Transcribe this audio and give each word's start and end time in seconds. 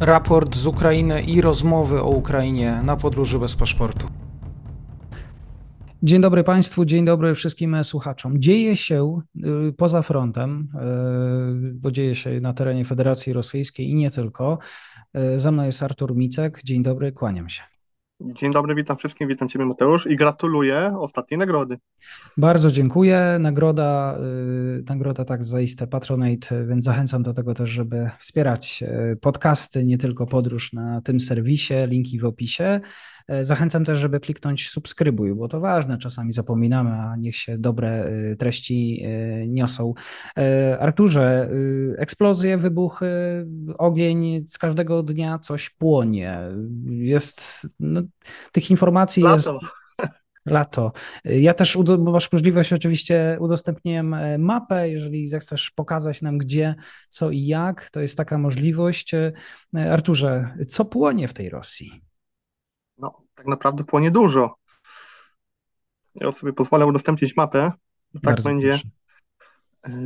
raport 0.00 0.56
z 0.56 0.66
Ukrainy 0.66 1.22
i 1.22 1.40
rozmowy 1.40 2.02
o 2.02 2.08
Ukrainie 2.08 2.80
na 2.84 2.96
podróży 2.96 3.38
bez 3.38 3.56
paszportu. 3.56 4.06
Dzień 6.02 6.20
dobry 6.20 6.44
Państwu, 6.44 6.84
dzień 6.84 7.04
dobry 7.04 7.34
wszystkim 7.34 7.84
słuchaczom. 7.84 8.40
Dzieje 8.40 8.76
się 8.76 9.20
y, 9.68 9.72
poza 9.72 10.02
frontem, 10.02 10.68
y, 11.70 11.74
bo 11.74 11.90
dzieje 11.90 12.14
się 12.14 12.40
na 12.40 12.52
terenie 12.52 12.84
Federacji 12.84 13.32
Rosyjskiej 13.32 13.90
i 13.90 13.94
nie 13.94 14.10
tylko. 14.10 14.58
Y, 15.36 15.40
ze 15.40 15.52
mną 15.52 15.64
jest 15.64 15.82
Artur 15.82 16.16
Micek. 16.16 16.60
Dzień 16.64 16.82
dobry, 16.82 17.12
kłaniam 17.12 17.48
się. 17.48 17.69
Dzień 18.20 18.52
dobry, 18.52 18.74
witam 18.74 18.96
wszystkim, 18.96 19.28
witam 19.28 19.48
Ciebie 19.48 19.64
Mateusz 19.64 20.06
i 20.06 20.16
gratuluję 20.16 20.92
ostatniej 20.98 21.38
nagrody. 21.38 21.78
Bardzo 22.36 22.70
dziękuję. 22.70 23.36
Nagroda, 23.40 24.18
nagroda 24.88 25.24
tak 25.24 25.44
zaiste 25.44 25.86
Patronate, 25.86 26.66
więc 26.66 26.84
zachęcam 26.84 27.22
do 27.22 27.34
tego 27.34 27.54
też, 27.54 27.70
żeby 27.70 28.10
wspierać 28.18 28.84
podcasty, 29.20 29.84
nie 29.84 29.98
tylko 29.98 30.26
podróż 30.26 30.72
na 30.72 31.00
tym 31.00 31.20
serwisie, 31.20 31.74
linki 31.86 32.20
w 32.20 32.24
opisie. 32.24 32.80
E, 33.30 33.44
zachęcam 33.44 33.84
też, 33.84 33.98
żeby 33.98 34.20
kliknąć 34.20 34.68
subskrybuj, 34.68 35.34
bo 35.34 35.48
to 35.48 35.60
ważne, 35.60 35.98
czasami 35.98 36.32
zapominamy, 36.32 36.90
a 36.90 37.16
niech 37.16 37.36
się 37.36 37.58
dobre 37.58 38.04
e, 38.04 38.36
treści 38.36 39.02
e, 39.04 39.46
niosą. 39.46 39.94
Arturze, 40.80 41.50
eksplozje, 41.98 42.58
wybuchy, 42.58 43.46
ogień, 43.78 44.44
z 44.46 44.58
każdego 44.58 45.02
dnia 45.02 45.38
coś 45.38 45.70
płonie. 45.70 46.40
Jest, 46.86 47.68
no, 47.80 48.02
tych 48.52 48.70
informacji 48.70 49.22
Lato. 49.22 49.34
jest... 49.34 49.48
Lato. 50.46 50.92
Ja 51.24 51.54
też, 51.54 51.78
bo 51.98 52.12
masz 52.12 52.32
możliwość, 52.32 52.72
oczywiście 52.72 53.36
udostępniłem 53.40 54.16
mapę, 54.38 54.90
jeżeli 54.90 55.26
zechcesz 55.26 55.70
pokazać 55.70 56.22
nam 56.22 56.38
gdzie, 56.38 56.74
co 57.08 57.30
i 57.30 57.46
jak, 57.46 57.90
to 57.90 58.00
jest 58.00 58.16
taka 58.16 58.38
możliwość. 58.38 59.12
Arturze, 59.90 60.54
co 60.68 60.84
płonie 60.84 61.28
w 61.28 61.32
tej 61.32 61.48
Rosji? 61.48 62.09
No, 63.00 63.22
tak 63.34 63.46
naprawdę 63.46 63.84
płonie 63.84 64.10
dużo. 64.10 64.54
Ja 66.14 66.32
sobie 66.32 66.52
pozwolę 66.52 66.86
udostępnić 66.86 67.36
mapę, 67.36 67.72
tak 68.12 68.22
Bardzo 68.22 68.50
będzie 68.50 68.80
proszę. 69.82 69.98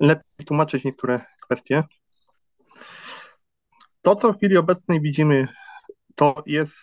lepiej 0.00 0.46
tłumaczyć 0.46 0.84
niektóre 0.84 1.20
kwestie. 1.42 1.84
To, 4.02 4.16
co 4.16 4.32
w 4.32 4.36
chwili 4.36 4.56
obecnej 4.56 5.00
widzimy, 5.00 5.48
to 6.14 6.42
jest 6.46 6.74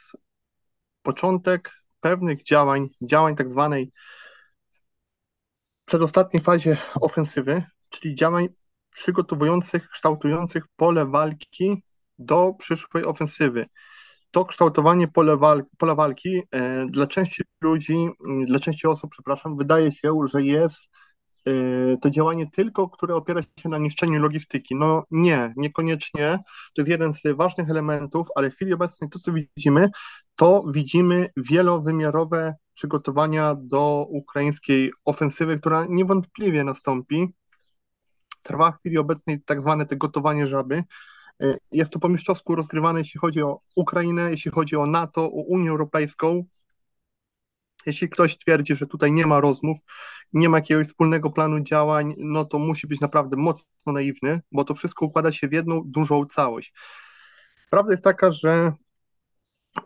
początek 1.01 1.73
pewnych 1.99 2.43
działań, 2.43 2.89
działań 3.01 3.35
tak 3.35 3.49
zwanej 3.49 3.91
przedostatniej 5.85 6.43
fazie 6.43 6.77
ofensywy, 7.01 7.63
czyli 7.89 8.15
działań 8.15 8.47
przygotowujących, 8.91 9.89
kształtujących 9.89 10.63
pole 10.75 11.05
walki 11.05 11.83
do 12.19 12.53
przyszłej 12.59 13.05
ofensywy 13.05 13.65
to 14.31 14.45
kształtowanie 14.45 15.07
pola, 15.07 15.37
walki, 15.37 15.69
pola 15.77 15.95
walki 15.95 16.41
e, 16.51 16.85
dla 16.85 17.07
części 17.07 17.43
ludzi, 17.61 18.09
dla 18.45 18.59
części 18.59 18.87
osób, 18.87 19.11
przepraszam, 19.11 19.57
wydaje 19.57 19.91
się, 19.91 20.13
że 20.33 20.43
jest 20.43 20.89
e, 21.45 21.51
to 22.01 22.09
działanie 22.09 22.49
tylko, 22.51 22.89
które 22.89 23.15
opiera 23.15 23.41
się 23.59 23.69
na 23.69 23.77
niszczeniu 23.77 24.21
logistyki. 24.21 24.75
No 24.75 25.03
nie, 25.11 25.53
niekoniecznie. 25.55 26.39
To 26.75 26.81
jest 26.81 26.89
jeden 26.89 27.13
z 27.13 27.21
ważnych 27.35 27.69
elementów, 27.69 28.27
ale 28.35 28.51
w 28.51 28.55
chwili 28.55 28.73
obecnej 28.73 29.09
to, 29.09 29.19
co 29.19 29.31
widzimy, 29.33 29.89
to 30.35 30.63
widzimy 30.73 31.29
wielowymiarowe 31.37 32.55
przygotowania 32.73 33.55
do 33.55 34.05
ukraińskiej 34.09 34.91
ofensywy, 35.05 35.59
która 35.59 35.85
niewątpliwie 35.89 36.63
nastąpi. 36.63 37.33
Trwa 38.43 38.71
w 38.71 38.79
chwili 38.79 38.97
obecnej 38.97 39.41
tak 39.45 39.61
zwane 39.61 39.85
te 39.85 39.97
gotowanie 39.97 40.47
żaby. 40.47 40.83
E, 41.41 41.57
jest 41.71 41.93
to 41.93 41.99
po 41.99 42.09
mistrzowsku 42.09 42.55
rozgrywane, 42.55 42.99
jeśli 42.99 43.19
chodzi 43.19 43.41
o 43.41 43.59
Ukrainę, 43.75 44.31
jeśli 44.31 44.51
chodzi 44.51 44.75
o 44.75 44.85
NATO, 44.85 45.25
o 45.25 45.43
Unię 45.47 45.69
Europejską. 45.69 46.43
Jeśli 47.85 48.09
ktoś 48.09 48.37
twierdzi, 48.37 48.75
że 48.75 48.87
tutaj 48.87 49.11
nie 49.11 49.27
ma 49.27 49.39
rozmów, 49.39 49.77
nie 50.33 50.49
ma 50.49 50.57
jakiegoś 50.57 50.87
wspólnego 50.87 51.29
planu 51.29 51.59
działań, 51.59 52.15
no 52.17 52.45
to 52.45 52.59
musi 52.59 52.87
być 52.87 53.01
naprawdę 53.01 53.37
mocno 53.37 53.93
naiwny, 53.93 54.41
bo 54.51 54.63
to 54.63 54.73
wszystko 54.73 55.05
układa 55.05 55.31
się 55.31 55.47
w 55.47 55.51
jedną 55.51 55.81
dużą 55.85 56.25
całość. 56.25 56.73
Prawda 57.69 57.91
jest 57.91 58.03
taka, 58.03 58.31
że 58.31 58.73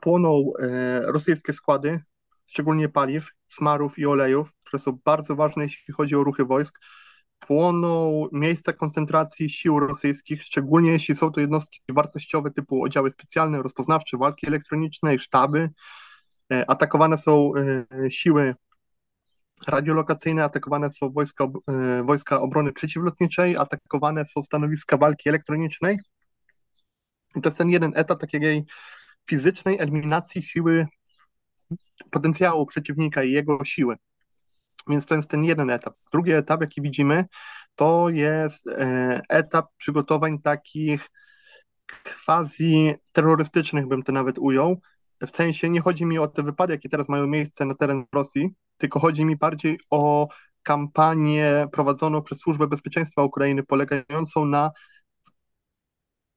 płoną 0.01 0.51
e, 0.59 1.01
rosyjskie 1.11 1.53
składy, 1.53 1.99
szczególnie 2.45 2.89
paliw, 2.89 3.27
smarów 3.47 3.99
i 3.99 4.05
olejów, 4.05 4.53
które 4.63 4.79
są 4.79 4.99
bardzo 5.05 5.35
ważne, 5.35 5.63
jeśli 5.63 5.93
chodzi 5.93 6.15
o 6.15 6.23
ruchy 6.23 6.45
wojsk 6.45 6.79
płoną 7.47 8.27
miejsca 8.31 8.73
koncentracji 8.73 9.49
sił 9.49 9.79
rosyjskich, 9.79 10.43
szczególnie 10.43 10.91
jeśli 10.91 11.15
są 11.15 11.31
to 11.31 11.41
jednostki 11.41 11.81
wartościowe 11.89 12.51
typu 12.51 12.83
oddziały 12.83 13.11
specjalne, 13.11 13.61
rozpoznawcze, 13.61 14.17
walki 14.17 14.47
elektroniczne, 14.47 15.19
sztaby. 15.19 15.69
E, 16.53 16.69
atakowane 16.69 17.17
są 17.17 17.53
e, 18.05 18.11
siły 18.11 18.55
radiolokacyjne, 19.67 20.43
atakowane 20.43 20.91
są 20.91 21.09
wojska, 21.09 21.47
e, 21.67 22.03
wojska 22.03 22.41
obrony 22.41 22.73
przeciwlotniczej, 22.73 23.57
atakowane 23.57 24.25
są 24.25 24.43
stanowiska 24.43 24.97
walki 24.97 25.29
elektronicznej. 25.29 25.99
I 27.35 27.41
to 27.41 27.49
jest 27.49 27.57
ten 27.57 27.69
jeden 27.69 27.91
etap 27.95 28.19
takiej 28.19 28.65
fizycznej 29.29 29.79
eliminacji 29.79 30.41
siły 30.41 30.87
potencjału 32.11 32.65
przeciwnika 32.65 33.23
i 33.23 33.31
jego 33.31 33.65
siły. 33.65 33.95
Więc 34.89 35.07
to 35.07 35.15
jest 35.15 35.29
ten 35.29 35.43
jeden 35.43 35.69
etap. 35.69 35.95
Drugi 36.11 36.31
etap, 36.31 36.61
jaki 36.61 36.81
widzimy, 36.81 37.25
to 37.75 38.09
jest 38.09 38.67
e, 38.67 39.21
etap 39.29 39.65
przygotowań 39.77 40.39
takich 40.39 41.09
quasi 42.25 42.93
terrorystycznych, 43.11 43.87
bym 43.87 44.03
to 44.03 44.11
nawet 44.11 44.39
ujął. 44.39 44.77
W 45.21 45.29
sensie 45.29 45.69
nie 45.69 45.81
chodzi 45.81 46.05
mi 46.05 46.19
o 46.19 46.27
te 46.27 46.43
wypady, 46.43 46.73
jakie 46.73 46.89
teraz 46.89 47.09
mają 47.09 47.27
miejsce 47.27 47.65
na 47.65 47.75
teren 47.75 48.03
Rosji, 48.13 48.49
tylko 48.77 48.99
chodzi 48.99 49.25
mi 49.25 49.35
bardziej 49.35 49.79
o 49.89 50.27
kampanię 50.63 51.67
prowadzoną 51.71 52.21
przez 52.21 52.39
Służbę 52.39 52.67
Bezpieczeństwa 52.67 53.23
Ukrainy, 53.23 53.63
polegającą 53.63 54.45
na 54.45 54.71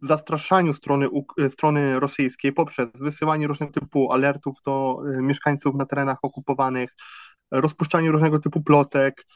zastraszaniu 0.02 0.74
strony, 0.74 1.08
strony 1.48 2.00
rosyjskiej 2.00 2.52
poprzez 2.52 2.88
wysyłanie 2.94 3.46
różnych 3.46 3.70
typu 3.70 4.12
alertów 4.12 4.56
do 4.66 4.98
e, 5.18 5.22
mieszkańców 5.22 5.74
na 5.74 5.86
terenach 5.86 6.18
okupowanych, 6.22 6.90
rozpuszczanie 7.50 8.10
różnego 8.10 8.38
typu 8.38 8.62
plotek, 8.62 9.26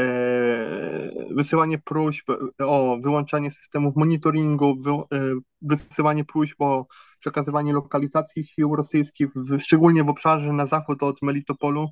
e, 0.00 1.10
wysyłanie 1.30 1.78
próśb 1.78 2.30
o 2.58 2.98
wyłączanie 3.02 3.50
systemów 3.50 3.96
monitoringu, 3.96 4.74
e, 5.12 5.18
wysyłanie 5.62 6.24
próśb 6.24 6.60
o 6.60 6.86
przekazywanie 7.18 7.72
lokalizacji 7.72 8.44
sił 8.44 8.76
rosyjskich, 8.76 9.28
szczególnie 9.58 10.04
w 10.04 10.08
obszarze 10.08 10.52
na 10.52 10.66
zachód 10.66 11.02
od 11.02 11.22
Melitopolu. 11.22 11.88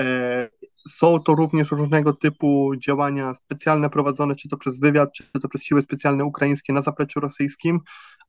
E, 0.00 0.48
są 0.88 1.20
to 1.20 1.34
również 1.34 1.70
różnego 1.70 2.12
typu 2.12 2.72
działania 2.76 3.34
specjalne 3.34 3.90
prowadzone, 3.90 4.36
czy 4.36 4.48
to 4.48 4.56
przez 4.56 4.78
wywiad, 4.78 5.12
czy 5.12 5.40
to 5.40 5.48
przez 5.48 5.62
siły 5.62 5.82
specjalne 5.82 6.24
ukraińskie 6.24 6.72
na 6.72 6.82
zapleczu 6.82 7.20
rosyjskim, 7.20 7.80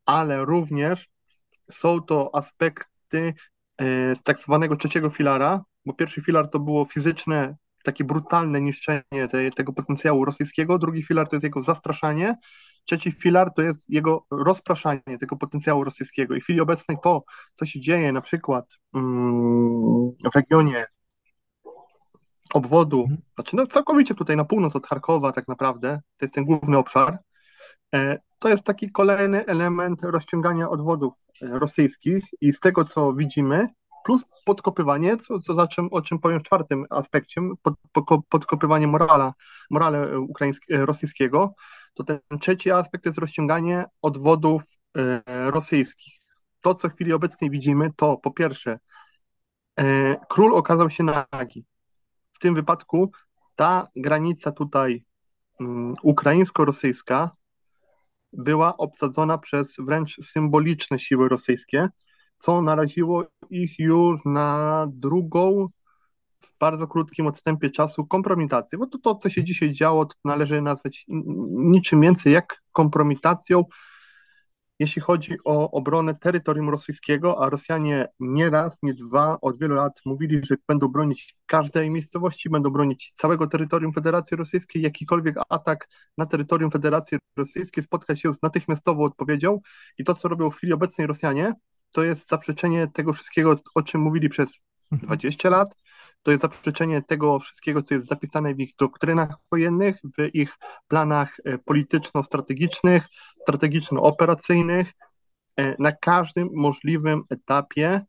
ale 0.05 0.45
również 0.45 1.09
są 1.71 2.01
to 2.01 2.35
aspekty 2.35 3.33
z 4.15 4.23
tak 4.23 4.39
zwanego 4.39 4.75
trzeciego 4.75 5.09
filara, 5.09 5.63
bo 5.85 5.93
pierwszy 5.93 6.21
filar 6.21 6.49
to 6.49 6.59
było 6.59 6.85
fizyczne, 6.85 7.55
takie 7.83 8.03
brutalne 8.03 8.61
niszczenie 8.61 9.27
te, 9.31 9.51
tego 9.51 9.73
potencjału 9.73 10.25
rosyjskiego, 10.25 10.77
drugi 10.77 11.03
filar 11.03 11.29
to 11.29 11.35
jest 11.35 11.43
jego 11.43 11.63
zastraszanie, 11.63 12.35
trzeci 12.85 13.11
filar 13.11 13.53
to 13.53 13.61
jest 13.61 13.89
jego 13.89 14.25
rozpraszanie 14.31 15.17
tego 15.19 15.35
potencjału 15.35 15.83
rosyjskiego. 15.83 16.35
I 16.35 16.41
w 16.41 16.43
chwili 16.43 16.61
obecnej 16.61 16.97
to, 17.03 17.23
co 17.53 17.65
się 17.65 17.81
dzieje 17.81 18.11
na 18.11 18.21
przykład 18.21 18.77
mm, 18.95 20.11
w 20.31 20.35
regionie 20.35 20.85
obwodu, 22.53 23.01
mhm. 23.01 23.21
znaczy 23.35 23.55
no 23.55 23.67
całkowicie 23.67 24.15
tutaj 24.15 24.37
na 24.37 24.45
północ 24.45 24.75
od 24.75 24.87
Charkowa 24.87 25.31
tak 25.31 25.47
naprawdę, 25.47 26.01
to 26.17 26.25
jest 26.25 26.35
ten 26.35 26.45
główny 26.45 26.77
obszar, 26.77 27.17
e, 27.95 28.19
to 28.39 28.49
jest 28.49 28.63
taki 28.63 28.91
kolejny 28.91 29.45
element 29.45 30.03
rozciągania 30.03 30.69
odwodów 30.69 31.13
e, 31.41 31.59
rosyjskich 31.59 32.23
i 32.41 32.53
z 32.53 32.59
tego, 32.59 32.85
co 32.85 33.13
widzimy, 33.13 33.67
plus 34.05 34.21
podkopywanie, 34.45 35.17
co, 35.17 35.39
co 35.39 35.53
za 35.53 35.67
czym, 35.67 35.87
o 35.91 36.01
czym 36.01 36.19
powiem 36.19 36.39
w 36.39 36.43
czwartym 36.43 36.85
aspekcie, 36.89 37.41
pod, 37.61 37.73
pod, 37.91 38.25
podkopywanie 38.29 38.87
morala, 38.87 39.33
morale 39.69 40.19
ukraińskiego, 40.19 40.85
rosyjskiego, 40.85 41.53
to 41.93 42.03
ten 42.03 42.19
trzeci 42.39 42.71
aspekt 42.71 43.05
jest 43.05 43.17
rozciąganie 43.17 43.85
odwodów 44.01 44.63
e, 44.97 45.21
rosyjskich. 45.51 46.13
To, 46.61 46.75
co 46.75 46.89
w 46.89 46.93
chwili 46.93 47.13
obecnej 47.13 47.49
widzimy, 47.49 47.89
to 47.97 48.17
po 48.17 48.31
pierwsze, 48.31 48.79
e, 49.79 50.15
król 50.29 50.55
okazał 50.55 50.89
się 50.89 51.03
nagi. 51.03 51.65
W 52.33 52.39
tym 52.39 52.55
wypadku 52.55 53.11
ta 53.55 53.87
granica 53.95 54.51
tutaj 54.51 55.03
mm, 55.59 55.95
ukraińsko-rosyjska 56.03 57.29
była 58.33 58.77
obsadzona 58.77 59.37
przez 59.37 59.75
wręcz 59.79 60.25
symboliczne 60.25 60.99
siły 60.99 61.29
rosyjskie, 61.29 61.89
co 62.41 62.61
naraziło 62.61 63.23
ich 63.49 63.79
już 63.79 64.25
na 64.25 64.87
drugą 64.89 65.67
w 66.39 66.57
bardzo 66.59 66.87
krótkim 66.87 67.27
odstępie 67.27 67.69
czasu 67.69 68.05
kompromitację, 68.05 68.77
bo 68.77 68.87
to, 68.87 68.97
to 68.97 69.15
co 69.15 69.29
się 69.29 69.43
dzisiaj 69.43 69.71
działo, 69.73 70.05
to 70.05 70.15
należy 70.25 70.61
nazwać 70.61 71.05
niczym 71.07 72.01
więcej 72.01 72.33
jak 72.33 72.61
kompromitacją 72.71 73.63
jeśli 74.81 75.01
chodzi 75.01 75.37
o 75.45 75.71
obronę 75.71 76.15
terytorium 76.15 76.69
rosyjskiego, 76.69 77.43
a 77.43 77.49
Rosjanie 77.49 78.07
nie 78.19 78.49
raz, 78.49 78.77
nie 78.83 78.93
dwa, 78.93 79.37
od 79.41 79.59
wielu 79.59 79.75
lat 79.75 80.01
mówili, 80.05 80.41
że 80.45 80.55
będą 80.67 80.87
bronić 80.87 81.35
każdej 81.45 81.89
miejscowości, 81.89 82.49
będą 82.49 82.69
bronić 82.69 83.11
całego 83.11 83.47
terytorium 83.47 83.93
Federacji 83.93 84.37
Rosyjskiej. 84.37 84.81
Jakikolwiek 84.81 85.35
atak 85.49 85.87
na 86.17 86.25
terytorium 86.25 86.71
Federacji 86.71 87.17
Rosyjskiej 87.37 87.83
spotka 87.83 88.15
się 88.15 88.33
z 88.33 88.41
natychmiastową 88.41 89.03
odpowiedzią 89.03 89.59
i 89.97 90.03
to, 90.03 90.15
co 90.15 90.27
robią 90.27 90.51
w 90.51 90.55
chwili 90.55 90.73
obecnej 90.73 91.07
Rosjanie, 91.07 91.53
to 91.91 92.03
jest 92.03 92.29
zaprzeczenie 92.29 92.87
tego 92.93 93.13
wszystkiego, 93.13 93.55
o 93.75 93.81
czym 93.81 94.01
mówili 94.01 94.29
przez 94.29 94.51
20 94.91 95.47
mhm. 95.47 95.59
lat, 95.59 95.75
to 96.23 96.31
jest 96.31 96.41
zaprzeczenie 96.41 97.01
tego 97.01 97.39
wszystkiego, 97.39 97.81
co 97.81 97.93
jest 97.93 98.07
zapisane 98.07 98.55
w 98.55 98.59
ich 98.59 98.75
doktrynach 98.79 99.35
wojennych, 99.51 99.95
w 100.17 100.35
ich 100.35 100.57
planach 100.87 101.37
e, 101.45 101.57
polityczno-strategicznych, 101.57 103.03
strategiczno-operacyjnych. 103.41 104.87
E, 105.57 105.75
na 105.79 105.91
każdym 105.91 106.49
możliwym 106.53 107.21
etapie 107.29 108.05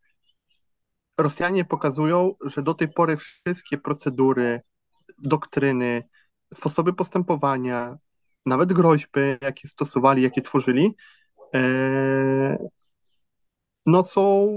Rosjanie 1.18 1.64
pokazują, 1.64 2.34
że 2.44 2.62
do 2.62 2.74
tej 2.74 2.88
pory 2.88 3.16
wszystkie 3.16 3.78
procedury, 3.78 4.60
doktryny, 5.18 6.02
sposoby 6.54 6.92
postępowania, 6.92 7.96
nawet 8.46 8.72
groźby, 8.72 9.20
jakie 9.42 9.68
stosowali, 9.68 10.22
jakie 10.22 10.42
tworzyli, 10.42 10.96
e, 11.54 12.68
no 13.86 14.02
są 14.02 14.48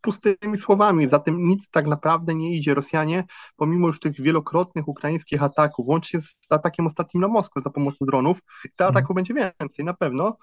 pustymi 0.00 0.58
słowami, 0.58 1.08
zatem 1.08 1.44
nic 1.44 1.70
tak 1.70 1.86
naprawdę 1.86 2.34
nie 2.34 2.56
idzie. 2.56 2.74
Rosjanie, 2.74 3.24
pomimo 3.56 3.86
już 3.86 4.00
tych 4.00 4.20
wielokrotnych 4.20 4.88
ukraińskich 4.88 5.42
ataków, 5.42 5.88
łącznie 5.88 6.20
z 6.20 6.52
atakiem 6.52 6.86
ostatnim 6.86 7.20
na 7.20 7.28
Moskwę 7.28 7.60
za 7.60 7.70
pomocą 7.70 8.06
dronów, 8.06 8.40
te 8.62 8.84
mhm. 8.84 8.90
ataków 8.90 9.16
będzie 9.16 9.34
więcej 9.34 9.84
na 9.84 9.94
pewno, 9.94 10.36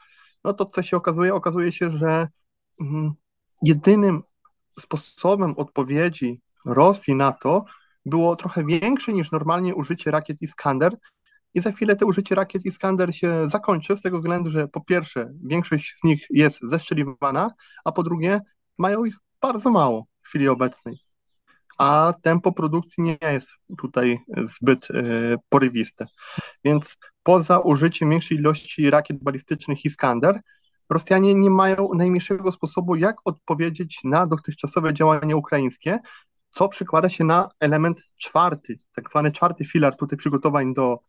no 0.44 0.54
to 0.54 0.66
co 0.66 0.84
się 0.84 0.98
okazuje? 0.98 1.36
Okazuje 1.36 1.72
się, 1.72 1.90
że 1.90 2.28
mm, 2.82 3.14
jedynym 3.62 4.24
sposobem 4.80 5.54
odpowiedzi 5.58 6.42
Rosji 6.66 7.16
na 7.16 7.32
to 7.32 7.66
było 8.06 8.36
trochę 8.36 8.66
większe 8.66 9.14
niż 9.14 9.32
normalnie 9.32 9.76
użycie 9.76 10.12
rakiet 10.12 10.42
Iskander, 10.42 10.98
i 11.54 11.62
za 11.62 11.72
chwilę 11.72 11.96
to 11.96 12.06
użycie 12.06 12.36
rakiet 12.36 12.66
Iskander 12.66 13.16
się 13.16 13.50
zakończy 13.50 13.98
z 13.98 14.02
tego 14.02 14.18
względu, 14.18 14.50
że 14.50 14.68
po 14.68 14.82
pierwsze 14.82 15.34
większość 15.44 15.96
z 16.00 16.04
nich 16.04 16.26
jest 16.30 16.60
zeszczeliwana, 16.62 17.50
a 17.86 17.92
po 17.92 18.04
drugie 18.04 18.42
mają 18.78 19.06
ich 19.06 19.16
bardzo 19.42 19.70
mało 19.70 20.08
w 20.22 20.28
chwili 20.28 20.48
obecnej. 20.48 21.00
A 21.78 22.14
tempo 22.22 22.52
produkcji 22.52 23.04
nie 23.04 23.18
jest 23.22 23.58
tutaj 23.78 24.20
zbyt 24.42 24.92
y, 24.92 25.36
porywiste. 25.50 26.08
Więc 26.64 26.98
poza 27.24 27.60
użyciem 27.60 28.10
większej 28.10 28.38
ilości 28.38 28.90
rakiet 28.90 29.24
balistycznych 29.24 29.86
Iskander, 29.86 30.42
Rosjanie 30.90 31.36
nie 31.36 31.50
mają 31.50 31.90
najmniejszego 31.94 32.52
sposobu, 32.52 32.96
jak 32.96 33.16
odpowiedzieć 33.26 34.00
na 34.04 34.28
dotychczasowe 34.28 34.94
działania 34.94 35.36
ukraińskie, 35.36 36.00
co 36.50 36.70
przekłada 36.70 37.10
się 37.10 37.24
na 37.24 37.50
element 37.60 38.04
czwarty, 38.18 38.80
tak 38.96 39.10
zwany 39.10 39.32
czwarty 39.32 39.66
filar 39.66 39.96
tutaj 39.96 40.18
przygotowań 40.18 40.74
do 40.74 41.00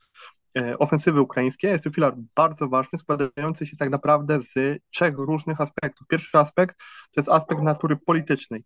e, 0.58 0.78
ofensywy 0.78 1.20
ukraińskiej. 1.20 1.70
Jest 1.70 1.84
to 1.84 1.90
filar 1.90 2.14
bardzo 2.34 2.68
ważny, 2.68 2.98
składający 2.98 3.66
się 3.66 3.76
tak 3.76 3.90
naprawdę 3.90 4.40
z 4.40 4.82
trzech 4.90 5.14
różnych 5.18 5.60
aspektów. 5.60 6.06
Pierwszy 6.06 6.38
aspekt 6.38 6.78
to 6.78 7.20
jest 7.20 7.28
aspekt 7.28 7.62
natury 7.62 7.96
politycznej. 7.96 8.64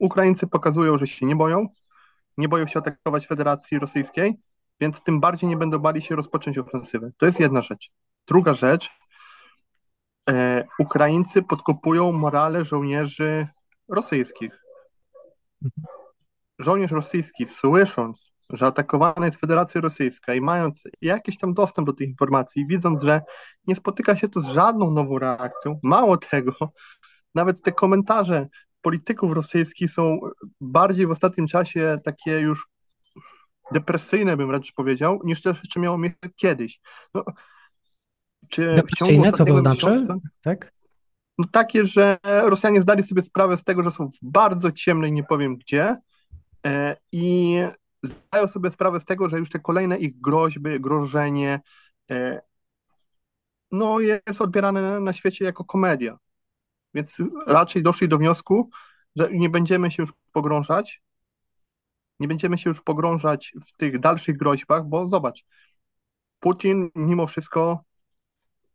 Ukraińcy 0.00 0.46
pokazują, 0.46 0.98
że 0.98 1.06
się 1.06 1.26
nie 1.26 1.36
boją, 1.36 1.66
nie 2.36 2.48
boją 2.48 2.66
się 2.66 2.78
atakować 2.78 3.26
Federacji 3.26 3.78
Rosyjskiej, 3.78 4.40
więc 4.80 5.02
tym 5.02 5.20
bardziej 5.20 5.48
nie 5.48 5.56
będą 5.56 5.78
bali 5.78 6.02
się 6.02 6.16
rozpocząć 6.16 6.58
ofensywy. 6.58 7.12
To 7.16 7.26
jest 7.26 7.40
jedna 7.40 7.62
rzecz. 7.62 7.90
Druga 8.28 8.54
rzecz, 8.54 8.90
e, 10.30 10.64
Ukraińcy 10.78 11.42
podkopują 11.42 12.12
morale 12.12 12.64
żołnierzy 12.64 13.46
rosyjskich. 13.88 14.62
Żołnierz 16.62 16.90
rosyjski, 16.90 17.46
słysząc, 17.46 18.32
że 18.50 18.66
atakowana 18.66 19.26
jest 19.26 19.40
Federacja 19.40 19.80
Rosyjska 19.80 20.34
i 20.34 20.40
mając 20.40 20.82
jakiś 21.00 21.38
tam 21.38 21.54
dostęp 21.54 21.86
do 21.86 21.92
tych 21.92 22.08
informacji, 22.08 22.66
widząc, 22.66 23.02
że 23.02 23.22
nie 23.66 23.74
spotyka 23.74 24.16
się 24.16 24.28
to 24.28 24.40
z 24.40 24.46
żadną 24.46 24.90
nową 24.90 25.18
reakcją, 25.18 25.78
mało 25.82 26.16
tego, 26.16 26.52
nawet 27.34 27.62
te 27.62 27.72
komentarze 27.72 28.48
polityków 28.80 29.32
rosyjskich 29.32 29.90
są 29.90 30.18
bardziej 30.60 31.06
w 31.06 31.10
ostatnim 31.10 31.46
czasie 31.46 31.98
takie 32.04 32.38
już 32.38 32.68
depresyjne, 33.72 34.36
bym 34.36 34.46
wręcz 34.46 34.72
powiedział, 34.72 35.20
niż 35.24 35.42
to, 35.42 35.54
czy 35.70 35.80
miało 35.80 35.98
miejsce 35.98 36.30
kiedyś. 36.36 36.80
No, 37.14 37.24
czy 38.48 38.76
depresyjne, 38.76 39.32
co 39.32 39.44
to 39.44 39.58
znaczy? 39.58 39.86
Miesiąca, 39.86 40.16
tak? 40.42 40.72
No 41.38 41.44
takie, 41.52 41.86
że 41.86 42.18
Rosjanie 42.42 42.82
zdali 42.82 43.02
sobie 43.02 43.22
sprawę 43.22 43.56
z 43.56 43.64
tego, 43.64 43.82
że 43.82 43.90
są 43.90 44.08
w 44.08 44.18
bardzo 44.22 44.72
ciemnej, 44.72 45.12
nie 45.12 45.24
powiem 45.24 45.56
gdzie, 45.56 45.96
i 47.12 47.56
zdają 48.02 48.48
sobie 48.48 48.70
sprawę 48.70 49.00
z 49.00 49.04
tego, 49.04 49.28
że 49.28 49.38
już 49.38 49.50
te 49.50 49.60
kolejne 49.60 49.98
ich 49.98 50.20
groźby, 50.20 50.80
grożenie 50.80 51.60
e, 52.10 52.40
no 53.70 54.00
jest 54.00 54.40
odbierane 54.40 55.00
na 55.00 55.12
świecie 55.12 55.44
jako 55.44 55.64
komedia. 55.64 56.18
Więc 56.94 57.16
raczej 57.46 57.82
doszli 57.82 58.08
do 58.08 58.18
wniosku, 58.18 58.70
że 59.16 59.28
nie 59.32 59.50
będziemy 59.50 59.90
się 59.90 60.02
już 60.02 60.12
pogrążać, 60.32 61.02
nie 62.20 62.28
będziemy 62.28 62.58
się 62.58 62.70
już 62.70 62.80
pogrążać 62.80 63.54
w 63.66 63.76
tych 63.76 63.98
dalszych 63.98 64.36
groźbach, 64.36 64.84
bo 64.84 65.06
zobacz, 65.06 65.44
Putin 66.40 66.90
mimo 66.94 67.26
wszystko 67.26 67.84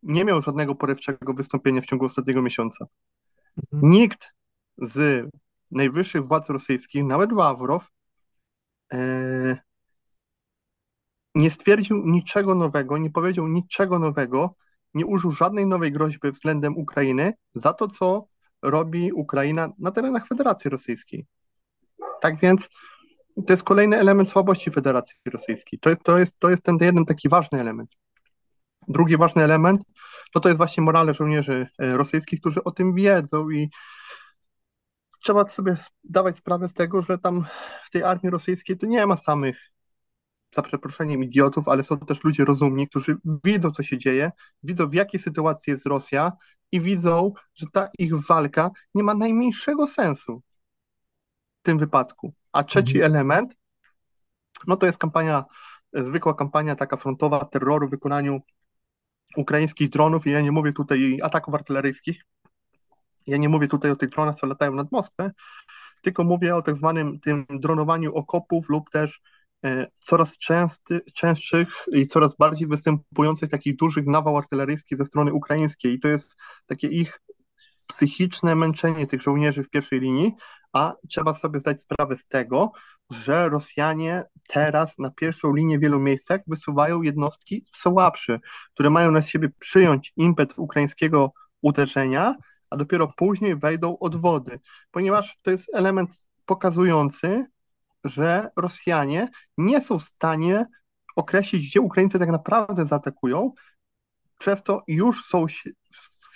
nie 0.02 0.24
miał 0.24 0.42
żadnego 0.42 0.74
porywczego 0.74 1.34
wystąpienia 1.34 1.80
w 1.80 1.86
ciągu 1.86 2.04
ostatniego 2.04 2.42
miesiąca. 2.42 2.86
Mhm. 3.72 3.92
Nikt 3.92 4.34
z 4.78 5.26
najwyższych 5.70 6.26
władz 6.26 6.50
rosyjskich, 6.50 7.04
nawet 7.04 7.32
Ławrow, 7.32 7.90
e, 8.92 9.58
nie 11.34 11.50
stwierdził 11.50 12.06
niczego 12.06 12.54
nowego, 12.54 12.98
nie 12.98 13.10
powiedział 13.10 13.48
niczego 13.48 13.98
nowego, 13.98 14.54
nie 14.94 15.06
użył 15.06 15.32
żadnej 15.32 15.66
nowej 15.66 15.92
groźby 15.92 16.30
względem 16.30 16.76
Ukrainy 16.76 17.32
za 17.54 17.72
to, 17.72 17.88
co 17.88 18.26
robi 18.62 19.12
Ukraina 19.12 19.72
na 19.78 19.90
terenach 19.90 20.26
Federacji 20.26 20.70
Rosyjskiej. 20.70 21.26
Tak 22.20 22.40
więc 22.40 22.68
to 23.46 23.52
jest 23.52 23.64
kolejny 23.64 23.96
element 23.98 24.30
słabości 24.30 24.70
Federacji 24.70 25.16
Rosyjskiej. 25.32 25.78
To 25.78 25.90
jest, 25.90 26.02
to 26.02 26.18
jest, 26.18 26.38
to 26.38 26.50
jest 26.50 26.62
ten 26.62 26.78
jeden 26.80 27.04
taki 27.04 27.28
ważny 27.28 27.60
element. 27.60 27.90
Drugi 28.88 29.16
ważny 29.16 29.44
element 29.44 29.80
to 30.32 30.40
to 30.40 30.48
jest 30.48 30.56
właśnie 30.56 30.82
morale 30.82 31.14
żołnierzy 31.14 31.66
e, 31.78 31.96
rosyjskich, 31.96 32.40
którzy 32.40 32.64
o 32.64 32.70
tym 32.70 32.94
wiedzą 32.94 33.50
i 33.50 33.70
trzeba 35.24 35.48
sobie 35.48 35.74
dawać 36.04 36.36
sprawę 36.36 36.68
z 36.68 36.74
tego, 36.74 37.02
że 37.02 37.18
tam 37.18 37.44
w 37.84 37.90
tej 37.90 38.02
armii 38.02 38.30
rosyjskiej 38.30 38.78
to 38.78 38.86
nie 38.86 39.06
ma 39.06 39.16
samych, 39.16 39.70
za 40.54 40.62
przeproszeniem, 40.62 41.24
idiotów, 41.24 41.68
ale 41.68 41.84
są 41.84 41.98
też 41.98 42.24
ludzie 42.24 42.44
rozumni, 42.44 42.88
którzy 42.88 43.16
widzą, 43.44 43.70
co 43.70 43.82
się 43.82 43.98
dzieje, 43.98 44.32
widzą, 44.62 44.88
w 44.88 44.94
jakiej 44.94 45.20
sytuacji 45.20 45.70
jest 45.70 45.86
Rosja 45.86 46.32
i 46.72 46.80
widzą, 46.80 47.32
że 47.54 47.66
ta 47.72 47.88
ich 47.98 48.26
walka 48.26 48.70
nie 48.94 49.02
ma 49.02 49.14
najmniejszego 49.14 49.86
sensu 49.86 50.42
w 51.60 51.62
tym 51.62 51.78
wypadku. 51.78 52.34
A 52.52 52.64
trzeci 52.64 52.96
mhm. 52.96 53.12
element, 53.12 53.54
no 54.66 54.76
to 54.76 54.86
jest 54.86 54.98
kampania, 54.98 55.44
zwykła 55.92 56.34
kampania 56.34 56.76
taka 56.76 56.96
frontowa 56.96 57.44
terroru 57.44 57.88
w 57.88 57.90
wykonaniu 57.90 58.40
ukraińskich 59.36 59.90
dronów 59.90 60.26
i 60.26 60.30
ja 60.30 60.40
nie 60.40 60.52
mówię 60.52 60.72
tutaj 60.72 61.18
ataków 61.22 61.54
artyleryjskich, 61.54 62.24
ja 63.28 63.36
nie 63.36 63.48
mówię 63.48 63.68
tutaj 63.68 63.90
o 63.90 63.96
tych 63.96 64.08
dronach, 64.08 64.36
co 64.36 64.46
latają 64.46 64.72
nad 64.72 64.92
Moskwę, 64.92 65.30
tylko 66.02 66.24
mówię 66.24 66.56
o 66.56 66.62
tak 66.62 66.76
zwanym 66.76 67.20
tym 67.20 67.46
dronowaniu 67.50 68.14
okopów 68.14 68.68
lub 68.68 68.90
też 68.90 69.20
e, 69.64 69.86
coraz 70.00 70.38
częsty, 70.38 71.00
częstszych 71.14 71.68
i 71.92 72.06
coraz 72.06 72.36
bardziej 72.36 72.68
występujących 72.68 73.50
takich 73.50 73.76
dużych 73.76 74.06
nawał 74.06 74.36
artyleryjskich 74.36 74.98
ze 74.98 75.06
strony 75.06 75.32
ukraińskiej. 75.32 75.94
I 75.94 76.00
to 76.00 76.08
jest 76.08 76.36
takie 76.66 76.88
ich 76.88 77.20
psychiczne 77.86 78.54
męczenie 78.54 79.06
tych 79.06 79.22
żołnierzy 79.22 79.64
w 79.64 79.70
pierwszej 79.70 80.00
linii, 80.00 80.34
a 80.72 80.94
trzeba 81.08 81.34
sobie 81.34 81.60
zdać 81.60 81.80
sprawę 81.80 82.16
z 82.16 82.26
tego, 82.26 82.72
że 83.10 83.48
Rosjanie 83.48 84.24
teraz 84.48 84.98
na 84.98 85.10
pierwszą 85.10 85.54
linię 85.54 85.78
w 85.78 85.80
wielu 85.80 86.00
miejscach 86.00 86.40
wysuwają 86.46 87.02
jednostki 87.02 87.66
słabsze, 87.72 88.38
które 88.74 88.90
mają 88.90 89.10
na 89.10 89.22
siebie 89.22 89.48
przyjąć 89.58 90.12
impet 90.16 90.54
ukraińskiego 90.56 91.32
uderzenia, 91.62 92.34
a 92.70 92.76
dopiero 92.76 93.12
później 93.16 93.56
wejdą 93.56 93.98
odwody, 93.98 94.60
ponieważ 94.90 95.38
to 95.42 95.50
jest 95.50 95.74
element 95.74 96.26
pokazujący, 96.46 97.46
że 98.04 98.50
Rosjanie 98.56 99.28
nie 99.58 99.80
są 99.80 99.98
w 99.98 100.02
stanie 100.02 100.66
określić, 101.16 101.68
gdzie 101.68 101.80
Ukraińcy 101.80 102.18
tak 102.18 102.28
naprawdę 102.28 102.86
zaatakują, 102.86 103.50
przez 104.38 104.62
to 104.62 104.82
już 104.86 105.24
są 105.24 105.46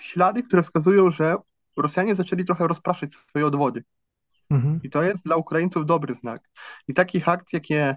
ślady, 0.02 0.42
które 0.42 0.62
wskazują, 0.62 1.10
że 1.10 1.36
Rosjanie 1.76 2.14
zaczęli 2.14 2.44
trochę 2.44 2.68
rozpraszać 2.68 3.12
swoje 3.12 3.46
odwody. 3.46 3.84
Mhm. 4.50 4.80
I 4.82 4.90
to 4.90 5.02
jest 5.02 5.24
dla 5.24 5.36
Ukraińców 5.36 5.86
dobry 5.86 6.14
znak. 6.14 6.50
I 6.88 6.94
takich 6.94 7.28
akcji, 7.28 7.56
jakie 7.56 7.96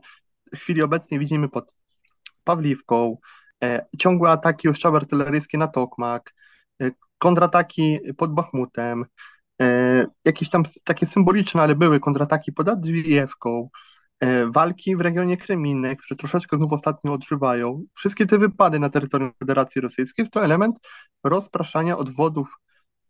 w 0.56 0.58
chwili 0.58 0.82
obecnej 0.82 1.20
widzimy 1.20 1.50
pod 1.50 1.74
Pawliwką, 2.44 3.18
e, 3.64 3.86
ciągłe 3.98 4.30
ataki 4.30 4.70
ostrzały 4.70 4.98
artyleryjskie 4.98 5.58
na 5.58 5.68
Tokmak, 5.68 6.34
e, 6.82 6.92
Kontrataki 7.26 8.00
pod 8.18 8.34
Bachmutem, 8.34 9.06
e, 9.62 10.08
jakieś 10.26 10.50
tam 10.50 10.64
takie 10.84 11.06
symboliczne, 11.06 11.62
ale 11.62 11.76
były 11.76 12.00
kontrataki 12.00 12.54
pod 12.54 12.70
Adwijewką, 12.70 13.70
e, 14.20 14.46
walki 14.46 14.96
w 14.96 15.02
regionie 15.02 15.38
Kreminy, 15.38 15.96
które 15.96 16.18
troszeczkę 16.18 16.58
znów 16.58 16.74
ostatnio 16.74 17.14
odżywają. 17.14 17.84
Wszystkie 17.94 18.26
te 18.26 18.38
wypady 18.38 18.80
na 18.80 18.90
terytorium 18.90 19.32
Federacji 19.40 19.82
Rosyjskiej 19.82 20.24
jest 20.24 20.34
to 20.34 20.44
element 20.44 20.76
rozpraszania 21.24 21.98
odwodów 21.98 22.56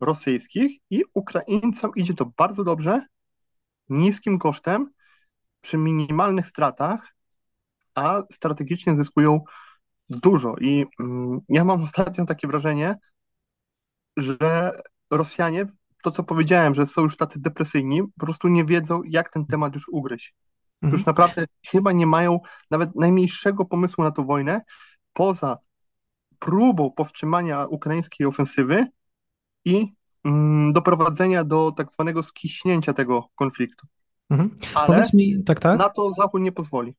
rosyjskich 0.01 0.71
i 0.89 1.03
Ukraińcom 1.13 1.91
idzie 1.95 2.13
to 2.13 2.31
bardzo 2.37 2.63
dobrze, 2.63 3.01
niskim 3.89 4.39
kosztem, 4.39 4.89
przy 5.61 5.77
minimalnych 5.77 6.47
stratach, 6.47 7.15
a 7.95 8.23
strategicznie 8.31 8.95
zyskują 8.95 9.41
dużo. 10.09 10.55
I 10.61 10.85
mm, 10.99 11.39
ja 11.49 11.65
mam 11.65 11.83
ostatnio 11.83 12.25
takie 12.25 12.47
wrażenie, 12.47 12.95
że 14.17 14.71
Rosjanie, 15.11 15.65
to 16.03 16.11
co 16.11 16.23
powiedziałem, 16.23 16.75
że 16.75 16.87
są 16.87 17.01
już 17.01 17.17
tacy 17.17 17.41
depresyjni, 17.41 18.03
po 18.03 18.25
prostu 18.25 18.47
nie 18.47 18.65
wiedzą, 18.65 19.01
jak 19.03 19.31
ten 19.31 19.45
temat 19.45 19.73
już 19.73 19.89
ugryźć. 19.89 20.33
Mhm. 20.81 20.93
Już 20.93 21.05
naprawdę 21.05 21.45
chyba 21.67 21.91
nie 21.91 22.07
mają 22.07 22.39
nawet 22.71 22.95
najmniejszego 22.95 23.65
pomysłu 23.65 24.03
na 24.03 24.11
tę 24.11 24.25
wojnę, 24.25 24.61
poza 25.13 25.57
próbą 26.39 26.91
powstrzymania 26.91 27.65
ukraińskiej 27.65 28.27
ofensywy 28.27 28.87
i 29.65 29.93
mm, 30.23 30.73
doprowadzenia 30.73 31.43
do 31.43 31.71
tak 31.71 31.91
zwanego 31.91 32.23
skiśnięcia 32.23 32.93
tego 32.93 33.29
konfliktu. 33.35 33.87
Mhm. 34.29 34.55
Ale 34.75 34.87
Powiedz 34.87 35.13
mi, 35.13 35.43
tak, 35.43 35.59
tak? 35.59 35.79
na 35.79 35.89
to 35.89 36.13
Zachód 36.13 36.41
nie 36.41 36.51
pozwoli. 36.51 36.95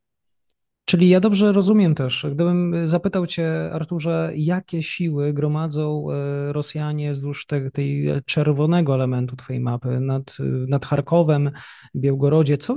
Czyli 0.88 1.08
ja 1.08 1.20
dobrze 1.20 1.52
rozumiem 1.52 1.94
też, 1.94 2.26
gdybym 2.32 2.88
zapytał 2.88 3.26
Cię, 3.26 3.70
Arturze, 3.72 4.32
jakie 4.34 4.82
siły 4.82 5.32
gromadzą 5.32 6.06
e, 6.10 6.52
Rosjanie 6.52 7.12
wzdłuż 7.12 7.46
te, 7.46 7.70
tej 7.70 8.08
czerwonego 8.24 8.94
elementu 8.94 9.36
Twojej 9.36 9.60
mapy 9.62 10.00
nad, 10.00 10.36
nad 10.68 10.86
Charkowem, 10.86 11.50
Białgorodzie, 11.96 12.58
co 12.58 12.76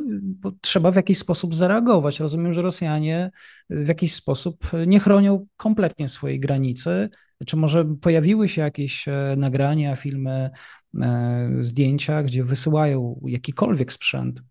trzeba 0.61 0.91
w 0.91 0.95
jakiś 0.95 1.17
sposób 1.17 1.55
zareagować? 1.55 2.19
Rozumiem, 2.19 2.53
że 2.53 2.61
Rosjanie 2.61 3.31
w 3.69 3.87
jakiś 3.87 4.13
sposób 4.13 4.71
nie 4.87 4.99
chronią 4.99 5.45
kompletnie 5.57 6.07
swojej 6.07 6.39
granicy. 6.39 7.09
Czy 7.45 7.57
może 7.57 7.85
pojawiły 8.01 8.49
się 8.49 8.61
jakieś 8.61 9.07
e, 9.07 9.35
nagrania, 9.37 9.95
filmy, 9.95 10.49
e, 11.01 11.49
zdjęcia, 11.61 12.23
gdzie 12.23 12.43
wysyłają 12.43 13.21
jakikolwiek 13.25 13.93
sprzęt? 13.93 14.41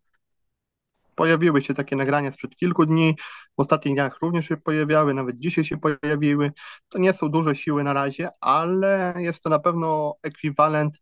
Pojawiły 1.18 1.62
się 1.62 1.74
takie 1.74 1.96
nagrania 1.96 2.32
sprzed 2.32 2.56
kilku 2.56 2.86
dni, 2.86 3.16
w 3.56 3.60
ostatnich 3.60 3.94
dniach 3.94 4.18
również 4.22 4.48
się 4.48 4.56
pojawiały, 4.56 5.14
nawet 5.14 5.38
dzisiaj 5.38 5.64
się 5.64 5.76
pojawiły. 5.78 6.52
To 6.88 6.98
nie 6.98 7.12
są 7.12 7.28
duże 7.28 7.56
siły 7.56 7.84
na 7.84 7.92
razie, 7.92 8.30
ale 8.40 9.14
jest 9.16 9.42
to 9.42 9.50
na 9.50 9.58
pewno 9.58 10.16
ekwiwalent 10.22 11.00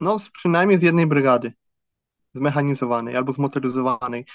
no, 0.00 0.18
z 0.18 0.30
przynajmniej 0.30 0.78
z 0.78 0.82
jednej 0.82 1.06
brygady 1.06 1.52
zmechanizowanej 2.34 3.16
albo 3.16 3.32
zmotoryzowanej. 3.32 4.26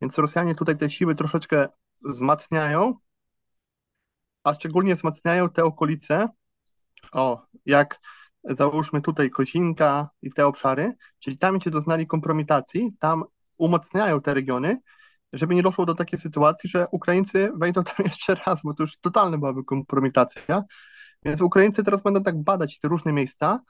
Więc 0.00 0.18
Rosjanie 0.18 0.54
tutaj 0.54 0.76
te 0.76 0.90
siły 0.90 1.14
troszeczkę 1.14 1.68
wzmacniają, 2.02 2.94
a 4.44 4.54
szczególnie 4.54 4.94
wzmacniają 4.94 5.50
te 5.50 5.64
okolice, 5.64 6.28
o, 7.12 7.46
jak 7.66 8.00
załóżmy 8.44 9.00
tutaj 9.02 9.30
Kozinka 9.30 10.10
i 10.22 10.32
te 10.32 10.46
obszary, 10.46 10.92
czyli 11.18 11.38
tam, 11.38 11.58
gdzie 11.58 11.70
doznali 11.70 12.06
kompromitacji, 12.06 12.92
tam 12.98 13.24
umacniają 13.58 14.20
te 14.20 14.34
regiony, 14.34 14.80
żeby 15.32 15.54
nie 15.54 15.62
doszło 15.62 15.86
do 15.86 15.94
takiej 15.94 16.18
sytuacji, 16.18 16.70
że 16.70 16.86
Ukraińcy 16.90 17.50
wejdą 17.54 17.82
tam 17.82 18.06
jeszcze 18.06 18.34
raz, 18.34 18.60
bo 18.64 18.74
to 18.74 18.82
już 18.82 18.98
totalna 18.98 19.38
byłaby 19.38 19.64
kompromitacja. 19.64 20.64
Więc 21.24 21.40
Ukraińcy 21.40 21.84
teraz 21.84 22.02
będą 22.02 22.22
tak 22.22 22.42
badać 22.42 22.78
te 22.78 22.88
różne 22.88 23.12
miejsca, 23.12 23.60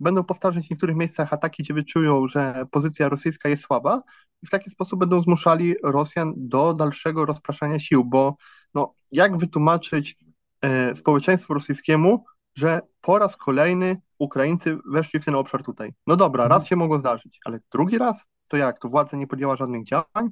będą 0.00 0.24
powtarzać 0.24 0.66
w 0.66 0.70
niektórych 0.70 0.96
miejscach 0.96 1.32
ataki, 1.32 1.62
gdzie 1.62 1.74
wyczują, 1.74 2.26
że 2.26 2.66
pozycja 2.70 3.08
rosyjska 3.08 3.48
jest 3.48 3.62
słaba 3.62 4.02
i 4.42 4.46
w 4.46 4.50
taki 4.50 4.70
sposób 4.70 5.00
będą 5.00 5.20
zmuszali 5.20 5.74
Rosjan 5.82 6.32
do 6.36 6.74
dalszego 6.74 7.24
rozpraszania 7.24 7.78
sił, 7.78 8.04
bo 8.04 8.36
no, 8.74 8.94
jak 9.12 9.38
wytłumaczyć 9.38 10.16
e, 10.62 10.94
społeczeństwu 10.94 11.54
rosyjskiemu, 11.54 12.24
że 12.54 12.80
po 13.00 13.18
raz 13.18 13.36
kolejny 13.36 14.00
Ukraińcy 14.18 14.78
weszli 14.92 15.20
w 15.20 15.24
ten 15.24 15.34
obszar 15.34 15.62
tutaj. 15.62 15.94
No 16.06 16.16
dobra, 16.16 16.48
raz 16.48 16.66
się 16.66 16.76
mogło 16.76 16.98
zdarzyć, 16.98 17.40
ale 17.44 17.58
drugi 17.72 17.98
raz? 17.98 18.24
To 18.48 18.56
jak? 18.56 18.78
To 18.78 18.88
władza 18.88 19.16
nie 19.16 19.26
podjęła 19.26 19.56
żadnych 19.56 19.84
działań? 19.84 20.30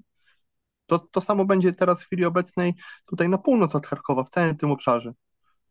To, 0.87 0.99
to 0.99 1.21
samo 1.21 1.45
będzie 1.45 1.73
teraz 1.73 2.03
w 2.03 2.07
chwili 2.07 2.25
obecnej 2.25 2.75
tutaj 3.07 3.29
na 3.29 3.39
północ 3.39 3.75
od 3.75 3.87
Charkowa, 3.87 4.25
w 4.25 4.29
całym 4.29 4.57
tym 4.57 4.71
obszarze. 4.71 5.13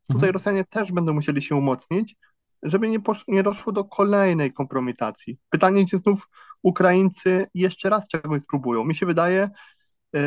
Tutaj 0.07 0.29
mhm. 0.29 0.33
Rosjanie 0.33 0.65
też 0.65 0.91
będą 0.91 1.13
musieli 1.13 1.41
się 1.41 1.55
umocnić, 1.55 2.15
żeby 2.63 2.89
nie, 2.89 2.99
posz- 2.99 3.23
nie 3.27 3.43
doszło 3.43 3.73
do 3.73 3.83
kolejnej 3.83 4.53
kompromitacji. 4.53 5.37
Pytanie, 5.49 5.85
czy 5.85 5.97
znów 5.97 6.29
Ukraińcy 6.61 7.47
jeszcze 7.53 7.89
raz 7.89 8.07
czegoś 8.07 8.41
spróbują. 8.41 8.83
Mi 8.83 8.95
się 8.95 9.05
wydaje, 9.05 9.49
yy, 10.13 10.21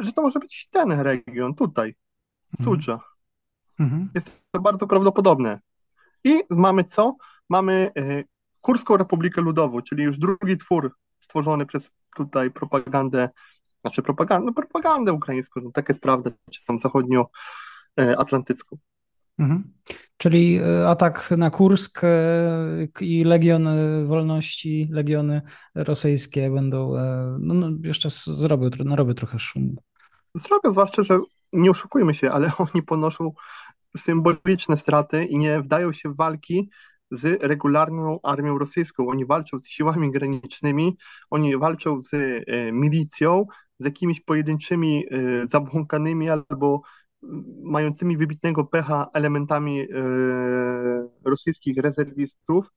że 0.00 0.12
to 0.12 0.22
może 0.22 0.38
być 0.38 0.68
ten 0.70 0.92
region 0.92 1.54
tutaj, 1.54 1.94
Sudża. 2.62 3.00
Mhm. 3.80 4.10
Jest 4.14 4.42
to 4.50 4.60
bardzo 4.60 4.86
prawdopodobne. 4.86 5.60
I 6.24 6.42
mamy 6.50 6.84
co? 6.84 7.16
Mamy 7.48 7.92
yy, 7.96 8.24
Kurską 8.60 8.96
Republikę 8.96 9.40
Ludową, 9.40 9.82
czyli 9.82 10.02
już 10.02 10.18
drugi 10.18 10.56
twór 10.56 10.96
stworzony 11.30 11.66
przez 11.66 11.90
tutaj 12.16 12.50
propagandę 12.50 13.28
znaczy 13.80 14.02
propagandę, 14.02 14.46
no 14.46 14.52
propagandę 14.52 15.12
ukraińską, 15.12 15.60
no 15.64 15.70
tak 15.70 15.88
jest 15.88 16.02
prawda, 16.02 16.30
czy 16.50 16.64
tam 16.64 16.78
zachodnioatlantycką. 16.78 18.76
Mhm. 19.38 19.72
Czyli 20.16 20.58
e, 20.58 20.88
atak 20.88 21.30
na 21.36 21.50
Kursk 21.50 22.00
e, 22.04 22.88
i 23.00 23.24
Legion 23.24 23.68
Wolności, 24.06 24.88
legiony 24.90 25.42
rosyjskie 25.74 26.50
będą, 26.50 26.96
e, 26.96 27.36
no, 27.40 27.54
no 27.54 27.70
jeszcze 27.82 28.08
zrobią, 28.10 28.70
narobią 28.84 29.14
trochę 29.14 29.38
szumu. 29.38 29.74
Zrobią, 30.34 30.70
zwłaszcza, 30.70 31.02
że 31.02 31.20
nie 31.52 31.70
oszukujmy 31.70 32.14
się, 32.14 32.30
ale 32.30 32.50
oni 32.72 32.82
ponoszą 32.82 33.32
symboliczne 33.96 34.76
straty 34.76 35.24
i 35.24 35.38
nie 35.38 35.60
wdają 35.60 35.92
się 35.92 36.08
w 36.08 36.16
walki 36.16 36.70
z 37.10 37.42
regularną 37.42 38.20
armią 38.22 38.58
rosyjską. 38.58 39.08
Oni 39.08 39.26
walczą 39.26 39.58
z 39.58 39.66
siłami 39.66 40.10
granicznymi, 40.10 40.96
oni 41.30 41.56
walczą 41.56 42.00
z 42.00 42.10
milicją, 42.72 43.46
z 43.78 43.84
jakimiś 43.84 44.20
pojedynczymi 44.20 45.04
y, 45.14 45.46
zabłąkanymi 45.46 46.30
albo 46.30 46.82
mającymi 47.62 48.16
wybitnego 48.16 48.64
pecha 48.64 49.06
elementami 49.14 49.80
y, 49.80 49.86
rosyjskich 51.24 51.78
rezerwistów. 51.78 52.72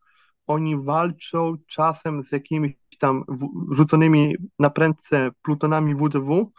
Oni 0.48 0.84
walczą 0.84 1.56
czasem 1.68 2.24
z 2.24 2.32
jakimiś 2.32 2.74
tam 3.00 3.24
rzuconymi 3.72 4.36
na 4.60 4.70
prędce 4.70 5.32
plutonami 5.42 5.96
WDW, 5.96 6.52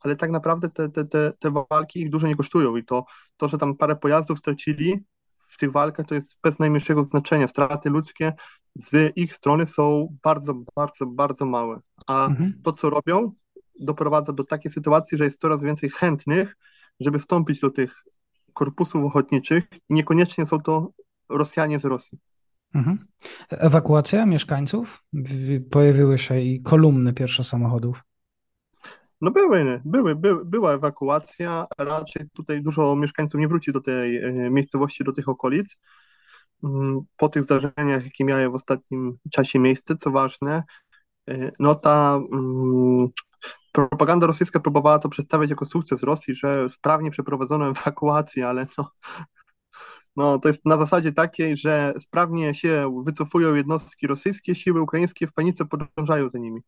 ale 0.00 0.16
tak 0.16 0.30
naprawdę 0.30 0.70
te, 0.70 0.88
te, 0.88 1.04
te, 1.04 1.32
te 1.38 1.64
walki 1.70 2.00
ich 2.00 2.10
dużo 2.10 2.26
nie 2.28 2.34
kosztują 2.36 2.76
i 2.76 2.84
to, 2.84 3.04
to, 3.36 3.48
że 3.48 3.58
tam 3.58 3.76
parę 3.76 3.96
pojazdów 3.96 4.38
stracili 4.38 5.04
tych 5.60 5.72
walkach, 5.72 6.06
to 6.06 6.14
jest 6.14 6.38
bez 6.42 6.58
najmniejszego 6.58 7.04
znaczenia. 7.04 7.48
Straty 7.48 7.90
ludzkie 7.90 8.32
z 8.74 9.16
ich 9.16 9.36
strony 9.36 9.66
są 9.66 10.16
bardzo, 10.22 10.54
bardzo, 10.76 11.06
bardzo 11.06 11.46
małe. 11.46 11.78
A 12.06 12.26
mhm. 12.26 12.60
to, 12.64 12.72
co 12.72 12.90
robią, 12.90 13.30
doprowadza 13.80 14.32
do 14.32 14.44
takiej 14.44 14.72
sytuacji, 14.72 15.18
że 15.18 15.24
jest 15.24 15.40
coraz 15.40 15.62
więcej 15.62 15.90
chętnych, 15.90 16.56
żeby 17.00 17.18
wstąpić 17.18 17.60
do 17.60 17.70
tych 17.70 18.02
korpusów 18.52 19.04
ochotniczych 19.04 19.64
i 19.72 19.94
niekoniecznie 19.94 20.46
są 20.46 20.60
to 20.60 20.90
Rosjanie 21.28 21.78
z 21.78 21.84
Rosji. 21.84 22.18
Mhm. 22.74 23.06
Ewakuacja 23.50 24.26
mieszkańców? 24.26 25.04
Pojawiły 25.70 26.18
się 26.18 26.40
i 26.40 26.62
kolumny 26.62 27.12
pierwsze 27.12 27.44
samochodów. 27.44 28.02
No 29.20 29.30
były, 29.30 29.80
były, 29.84 30.14
by, 30.14 30.44
była 30.44 30.72
ewakuacja. 30.72 31.66
Raczej 31.78 32.28
tutaj 32.34 32.62
dużo 32.62 32.96
mieszkańców 32.96 33.40
nie 33.40 33.48
wróci 33.48 33.72
do 33.72 33.80
tej 33.80 34.16
e, 34.16 34.50
miejscowości, 34.50 35.04
do 35.04 35.12
tych 35.12 35.28
okolic. 35.28 35.76
Mm, 36.64 37.00
po 37.16 37.28
tych 37.28 37.42
zdarzeniach, 37.42 38.04
jakie 38.04 38.24
miały 38.24 38.50
w 38.50 38.54
ostatnim 38.54 39.18
czasie 39.30 39.58
miejsce, 39.58 39.96
co 39.96 40.10
ważne, 40.10 40.62
e, 41.28 41.52
no 41.58 41.74
ta 41.74 42.20
mm, 42.32 43.08
propaganda 43.72 44.26
rosyjska 44.26 44.60
próbowała 44.60 44.98
to 44.98 45.08
przedstawiać 45.08 45.50
jako 45.50 45.64
sukces 45.64 46.02
Rosji, 46.02 46.34
że 46.34 46.68
sprawnie 46.68 47.10
przeprowadzono 47.10 47.68
ewakuację, 47.68 48.48
ale 48.48 48.66
no, 48.78 48.90
no, 50.16 50.38
to 50.38 50.48
jest 50.48 50.64
na 50.64 50.76
zasadzie 50.76 51.12
takiej, 51.12 51.56
że 51.56 51.94
sprawnie 51.98 52.54
się 52.54 53.02
wycofują 53.04 53.54
jednostki 53.54 54.06
rosyjskie, 54.06 54.54
siły 54.54 54.82
ukraińskie 54.82 55.26
w 55.26 55.32
panice 55.32 55.64
podążają 55.64 56.28
za 56.28 56.38
nimi. 56.38 56.60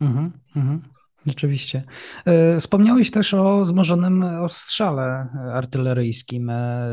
Mhm, 0.00 0.32
mhm. 0.56 0.82
Rzeczywiście. 1.26 1.82
E, 2.24 2.60
wspomniałeś 2.60 3.10
też 3.10 3.34
o 3.34 3.60
wzmożonym 3.60 4.22
ostrzale 4.22 5.28
artyleryjskim. 5.54 6.50
E, 6.50 6.88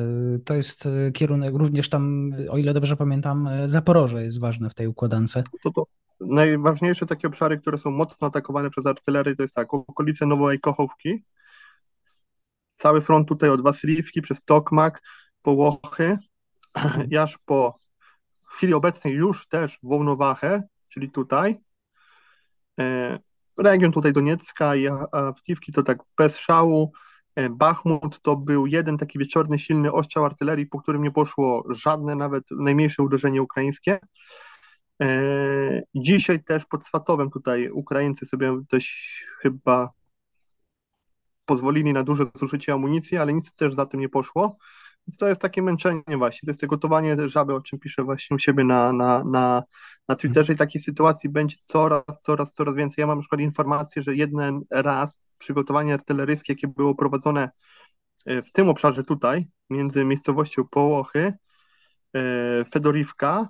to 0.46 0.56
jest 0.56 0.90
kierunek 1.14 1.56
również 1.56 1.90
tam, 1.90 2.32
o 2.50 2.58
ile 2.58 2.74
dobrze 2.74 2.98
pamiętam, 2.98 3.50
Zaporoże 3.66 4.24
jest 4.24 4.40
ważne 4.40 4.70
w 4.70 4.74
tej 4.74 4.88
układance. 4.88 5.34
To, 5.64 5.72
to, 5.72 5.86
najważniejsze 6.20 7.06
takie 7.06 7.28
obszary, 7.28 7.58
które 7.58 7.78
są 7.78 7.92
mocno 7.92 8.28
atakowane 8.28 8.70
przez 8.70 8.86
artylerię, 8.86 9.36
to 9.36 9.44
jest 9.44 9.56
tak, 9.56 9.74
okolice 9.74 10.26
Nowej 10.26 10.60
Kochówki, 10.60 11.22
cały 12.78 13.02
front 13.02 13.28
tutaj 13.28 13.50
od 13.50 13.62
Wasyliwki 13.62 14.22
przez 14.22 14.42
Tokmak 14.42 15.02
po 15.42 15.52
Łochy, 15.52 16.18
aż 17.22 17.38
po 17.46 17.74
w 18.50 18.54
chwili 18.54 18.74
obecnej 18.74 19.14
już 19.14 19.48
też 19.48 19.80
Wołnowachę, 19.84 20.64
czyli 20.90 21.12
tutaj. 21.12 21.56
E, 23.60 23.64
region 23.64 23.92
tutaj 23.92 24.14
Doniecka 24.14 24.76
i 24.76 24.88
Awdiwki 25.12 25.72
to 25.72 25.84
tak 25.84 26.00
bez 26.18 26.38
szału. 26.38 26.92
E, 27.36 27.50
Bachmut 27.50 28.22
to 28.22 28.36
był 28.36 28.66
jeden 28.68 28.98
taki 28.98 29.20
wieczorny, 29.20 29.60
silny 29.60 29.92
ostrzał 29.92 30.26
artylerii, 30.26 30.66
po 30.66 30.82
którym 30.82 31.04
nie 31.04 31.12
poszło 31.12 31.64
żadne, 31.70 32.16
nawet 32.16 32.44
najmniejsze 32.52 33.04
uderzenie 33.04 33.42
ukraińskie. 33.42 34.00
E, 35.02 35.82
dzisiaj 35.96 36.44
też 36.44 36.66
pod 36.66 36.86
Swatowem 36.86 37.30
tutaj 37.30 37.70
Ukraińcy 37.70 38.26
sobie 38.26 38.62
dość 38.72 39.26
chyba 39.42 39.90
pozwolili 41.46 41.94
na 41.94 42.04
duże 42.04 42.26
zużycie 42.34 42.74
amunicji, 42.74 43.18
ale 43.18 43.34
nic 43.34 43.54
też 43.54 43.74
za 43.74 43.86
tym 43.86 44.00
nie 44.00 44.10
poszło. 44.10 44.58
Więc 45.10 45.18
to 45.18 45.28
jest 45.28 45.42
takie 45.42 45.62
męczenie 45.62 46.18
właśnie, 46.18 46.46
to 46.46 46.50
jest 46.50 46.60
to 46.60 46.68
gotowanie 46.68 47.30
żaby, 47.30 47.54
o 47.56 47.62
czym 47.62 47.80
piszę 47.80 48.04
właśnie 48.04 48.36
u 48.36 48.40
siebie 48.40 48.64
na, 48.64 48.94
na, 48.94 49.24
na, 49.24 49.64
na 50.08 50.16
Twitterze 50.16 50.54
i 50.54 50.56
takiej 50.56 50.82
sytuacji 50.82 51.30
będzie 51.30 51.58
coraz, 51.62 52.22
coraz, 52.22 52.54
coraz 52.54 52.76
więcej. 52.76 53.02
Ja 53.02 53.08
mam 53.08 53.18
na 53.18 53.22
przykład 53.22 53.42
informację, 53.42 54.02
że 54.02 54.16
jeden 54.16 54.62
raz 54.72 55.18
przygotowanie 55.38 55.94
artyleryjskie, 55.94 56.54
jakie 56.54 56.68
było 56.68 56.96
prowadzone 56.96 57.50
e, 58.26 58.42
w 58.42 58.52
tym 58.52 58.70
obszarze 58.70 59.04
tutaj, 59.04 59.48
między 59.70 60.06
miejscowością 60.06 60.64
Połochy, 60.72 61.34
e, 62.14 62.66
Fedorivka 62.66 63.50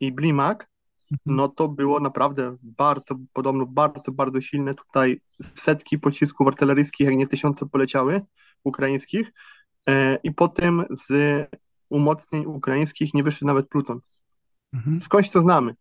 i 0.00 0.12
Blimak, 0.12 0.70
mhm. 1.12 1.36
no 1.36 1.48
to 1.48 1.68
było 1.68 2.00
naprawdę 2.00 2.56
bardzo, 2.62 3.14
podobno 3.34 3.66
bardzo, 3.66 4.12
bardzo 4.12 4.40
silne. 4.40 4.74
Tutaj 4.74 5.16
setki 5.40 5.98
pocisków 5.98 6.46
artyleryjskich, 6.48 7.06
jak 7.06 7.16
nie 7.16 7.26
tysiące 7.26 7.66
poleciały 7.66 8.20
ukraińskich 8.64 9.30
i 10.22 10.32
potem 10.32 10.84
z 10.90 11.12
umocnień 11.88 12.46
ukraińskich 12.46 13.14
nie 13.14 13.22
wyszedł 13.22 13.46
nawet 13.46 13.68
Pluton. 13.68 14.00
Mhm. 14.72 15.00
Skądś 15.00 15.30
to 15.30 15.40
znamy 15.40 15.74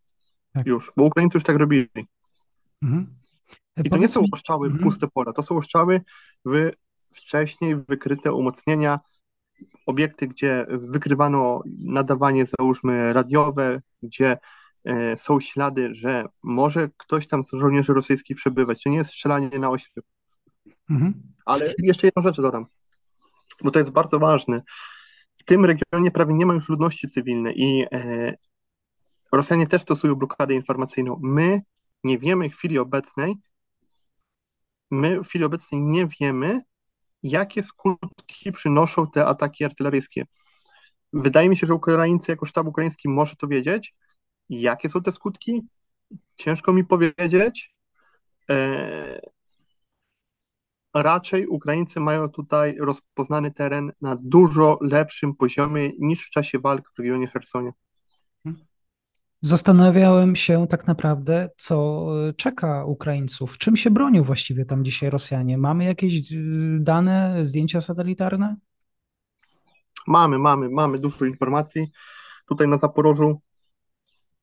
tak. 0.54 0.68
już, 0.68 0.92
bo 0.98 1.04
Ukraińcy 1.04 1.38
już 1.38 1.44
tak 1.44 1.58
robili. 1.58 2.08
Mhm. 2.82 3.16
I 3.84 3.90
to 3.90 3.98
nie 3.98 4.08
są 4.08 4.26
oszczały 4.32 4.70
w 4.70 4.72
mhm. 4.72 4.84
puste 4.84 5.08
pola, 5.08 5.34
to 5.34 5.42
są 5.42 5.58
oszczały 5.58 6.02
w 6.46 6.72
wcześniej 7.16 7.76
wykryte 7.76 8.34
umocnienia, 8.34 9.00
obiekty, 9.86 10.28
gdzie 10.28 10.66
wykrywano 10.70 11.62
nadawanie, 11.84 12.46
załóżmy, 12.60 13.14
radiowe, 13.14 13.80
gdzie 14.04 14.38
e, 14.86 15.18
są 15.18 15.40
ślady, 15.40 15.96
że 15.96 16.26
może 16.44 16.90
ktoś 16.98 17.28
tam 17.28 17.44
z 17.44 17.52
żołnierzy 17.52 17.94
rosyjskich 17.94 18.38
przebywać. 18.38 18.84
To 18.84 18.90
nie 18.90 18.98
jest 18.98 19.10
strzelanie 19.10 19.60
na 19.60 19.70
oślep. 19.70 20.06
Mhm. 20.90 21.14
Ale 21.46 21.74
jeszcze 21.78 22.08
jedną 22.08 22.24
rzecz 22.24 22.42
dodam, 22.42 22.66
bo 23.64 23.72
to 23.72 23.80
jest 23.80 23.92
bardzo 23.92 24.20
ważne. 24.20 24.62
W 25.34 25.44
tym 25.44 25.66
regionie 25.66 26.12
prawie 26.12 26.34
nie 26.34 26.46
ma 26.46 26.54
już 26.54 26.70
ludności 26.70 27.08
cywilnej 27.08 27.62
i 27.62 27.86
e, 27.92 28.34
Rosjanie 29.32 29.68
też 29.68 29.82
stosują 29.82 30.16
blokadę 30.16 30.54
informacyjną. 30.54 31.20
My 31.24 31.62
nie 32.04 32.18
wiemy 32.18 32.50
w 32.50 32.54
chwili 32.54 32.80
obecnej, 32.80 33.36
my 34.92 35.20
w 35.24 35.28
chwili 35.28 35.46
obecnej 35.46 35.82
nie 35.82 36.08
wiemy, 36.20 36.62
jakie 37.24 37.64
skutki 37.64 38.52
przynoszą 38.52 39.12
te 39.12 39.26
ataki 39.26 39.66
artyleryjskie. 39.66 40.26
Wydaje 41.14 41.50
mi 41.50 41.58
się, 41.58 41.68
że 41.68 41.74
Ukraińcy 41.74 42.32
jako 42.32 42.46
sztab 42.46 42.68
ukraiński 42.68 43.10
może 43.10 43.36
to 43.36 43.48
wiedzieć. 43.48 43.94
Jakie 44.50 44.90
są 44.90 45.02
te 45.02 45.12
skutki? 45.12 45.62
Ciężko 46.36 46.74
mi 46.74 46.86
powiedzieć. 46.86 47.76
E, 48.50 49.20
raczej 50.96 51.48
Ukraińcy 51.48 52.00
mają 52.00 52.30
tutaj 52.30 52.78
rozpoznany 52.80 53.52
teren 53.52 53.92
na 54.02 54.18
dużo 54.22 54.78
lepszym 54.82 55.36
poziomie 55.36 55.92
niż 56.00 56.26
w 56.26 56.30
czasie 56.30 56.60
walk 56.60 56.92
w 56.96 57.00
regionie 57.00 57.28
Hersonia. 57.28 57.72
Zastanawiałem 59.42 60.36
się 60.36 60.68
tak 60.68 60.88
naprawdę, 60.88 61.50
co 61.58 62.06
e, 62.30 62.34
czeka 62.34 62.86
Ukraińców. 62.86 63.58
Czym 63.58 63.78
się 63.78 63.92
bronią 63.92 64.24
właściwie 64.24 64.66
tam 64.66 64.86
dzisiaj 64.86 65.10
Rosjanie? 65.10 65.58
Mamy 65.58 65.84
jakieś 65.84 66.32
e, 66.32 66.36
dane, 66.80 67.46
zdjęcia 67.46 67.82
satelitarne? 67.82 68.56
Mamy, 70.08 70.40
mamy, 70.40 70.70
mamy 70.70 71.00
dużo 71.00 71.26
informacji. 71.26 71.92
Tutaj 72.48 72.68
na 72.68 72.78
Zaporożu 72.78 73.42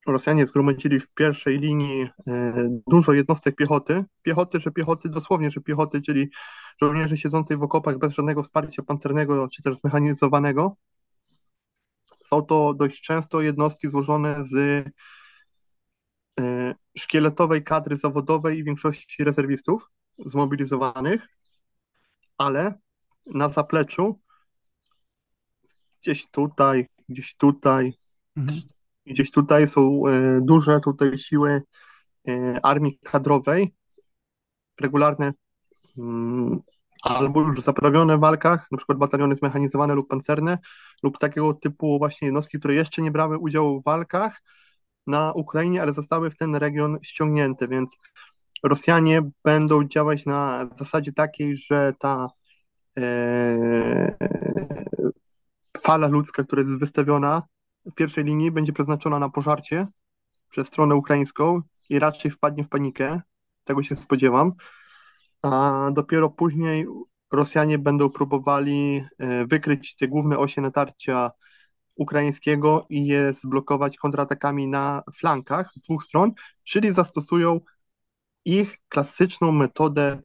Rosjanie 0.06 0.46
zgromadzili 0.46 1.00
w 1.00 1.14
pierwszej 1.14 1.58
linii 1.58 2.02
e, 2.28 2.68
dużo 2.86 3.12
jednostek 3.12 3.56
piechoty. 3.56 4.04
Piechoty, 4.22 4.60
że 4.60 4.70
piechoty, 4.70 5.08
dosłownie, 5.08 5.50
że 5.50 5.60
piechoty, 5.60 6.02
czyli 6.02 6.30
żołnierzy 6.80 7.16
siedzącej 7.16 7.56
w 7.56 7.62
okopach 7.62 7.98
bez 7.98 8.14
żadnego 8.14 8.42
wsparcia 8.42 8.82
pancernego 8.82 9.48
czy 9.48 9.62
też 9.62 9.76
zmechanizowanego. 9.76 10.76
Są 12.20 12.42
to 12.42 12.74
dość 12.74 13.00
często 13.00 13.40
jednostki 13.40 13.88
złożone 13.88 14.44
z 14.44 14.54
e, 16.40 16.72
szkieletowej 16.98 17.64
kadry 17.64 17.96
zawodowej 17.96 18.58
i 18.58 18.64
większości 18.64 19.24
rezerwistów 19.24 19.88
zmobilizowanych, 20.26 21.28
ale 22.38 22.78
na 23.26 23.48
zapleczu 23.48 24.18
gdzieś 26.00 26.30
tutaj, 26.30 26.88
gdzieś 27.08 27.36
tutaj, 27.36 27.94
mhm. 28.36 28.60
Gdzieś 29.06 29.30
tutaj 29.30 29.68
są 29.68 30.02
e, 30.06 30.40
duże 30.40 30.80
tutaj 30.80 31.18
siły 31.18 31.62
e, 32.28 32.60
armii 32.62 32.98
kadrowej, 33.02 33.74
regularne 34.80 35.32
mm, 35.98 36.60
albo 37.02 37.40
już 37.40 37.60
zaprawione 37.60 38.16
w 38.16 38.20
walkach, 38.20 38.66
na 38.70 38.78
przykład 38.78 38.98
bataliony 38.98 39.34
zmechanizowane 39.34 39.94
lub 39.94 40.08
pancerne, 40.08 40.58
lub 41.02 41.18
takiego 41.18 41.54
typu 41.54 41.98
właśnie 41.98 42.26
jednostki, 42.26 42.58
które 42.58 42.74
jeszcze 42.74 43.02
nie 43.02 43.10
brały 43.10 43.38
udziału 43.38 43.80
w 43.80 43.84
walkach 43.84 44.42
na 45.06 45.32
Ukrainie, 45.32 45.82
ale 45.82 45.92
zostały 45.92 46.30
w 46.30 46.36
ten 46.36 46.54
region 46.54 46.98
ściągnięte, 47.02 47.68
więc 47.68 47.96
Rosjanie 48.62 49.30
będą 49.44 49.84
działać 49.84 50.26
na 50.26 50.68
zasadzie 50.76 51.12
takiej, 51.12 51.56
że 51.56 51.94
ta 51.98 52.28
e, 52.98 54.16
fala 55.78 56.08
ludzka, 56.08 56.44
która 56.44 56.62
jest 56.62 56.78
wystawiona 56.78 57.42
w 57.86 57.94
pierwszej 57.94 58.24
linii, 58.24 58.50
będzie 58.50 58.72
przeznaczona 58.72 59.18
na 59.18 59.28
pożarcie 59.28 59.86
przez 60.48 60.68
stronę 60.68 60.94
ukraińską 60.94 61.62
i 61.88 61.98
raczej 61.98 62.30
wpadnie 62.30 62.64
w 62.64 62.68
panikę. 62.68 63.20
Tego 63.64 63.82
się 63.82 63.96
spodziewam 63.96 64.52
a 65.42 65.90
dopiero 65.92 66.30
później 66.30 66.86
Rosjanie 67.32 67.78
będą 67.78 68.10
próbowali 68.10 69.04
e, 69.18 69.46
wykryć 69.46 69.96
te 69.96 70.08
główne 70.08 70.38
osie 70.38 70.60
natarcia 70.60 71.30
ukraińskiego 71.94 72.86
i 72.90 73.06
je 73.06 73.34
zblokować 73.34 73.96
kontratakami 73.96 74.66
na 74.66 75.02
flankach 75.14 75.70
z 75.76 75.82
dwóch 75.82 76.04
stron, 76.04 76.32
czyli 76.64 76.92
zastosują 76.92 77.60
ich 78.44 78.78
klasyczną 78.88 79.52
metodę 79.52 80.22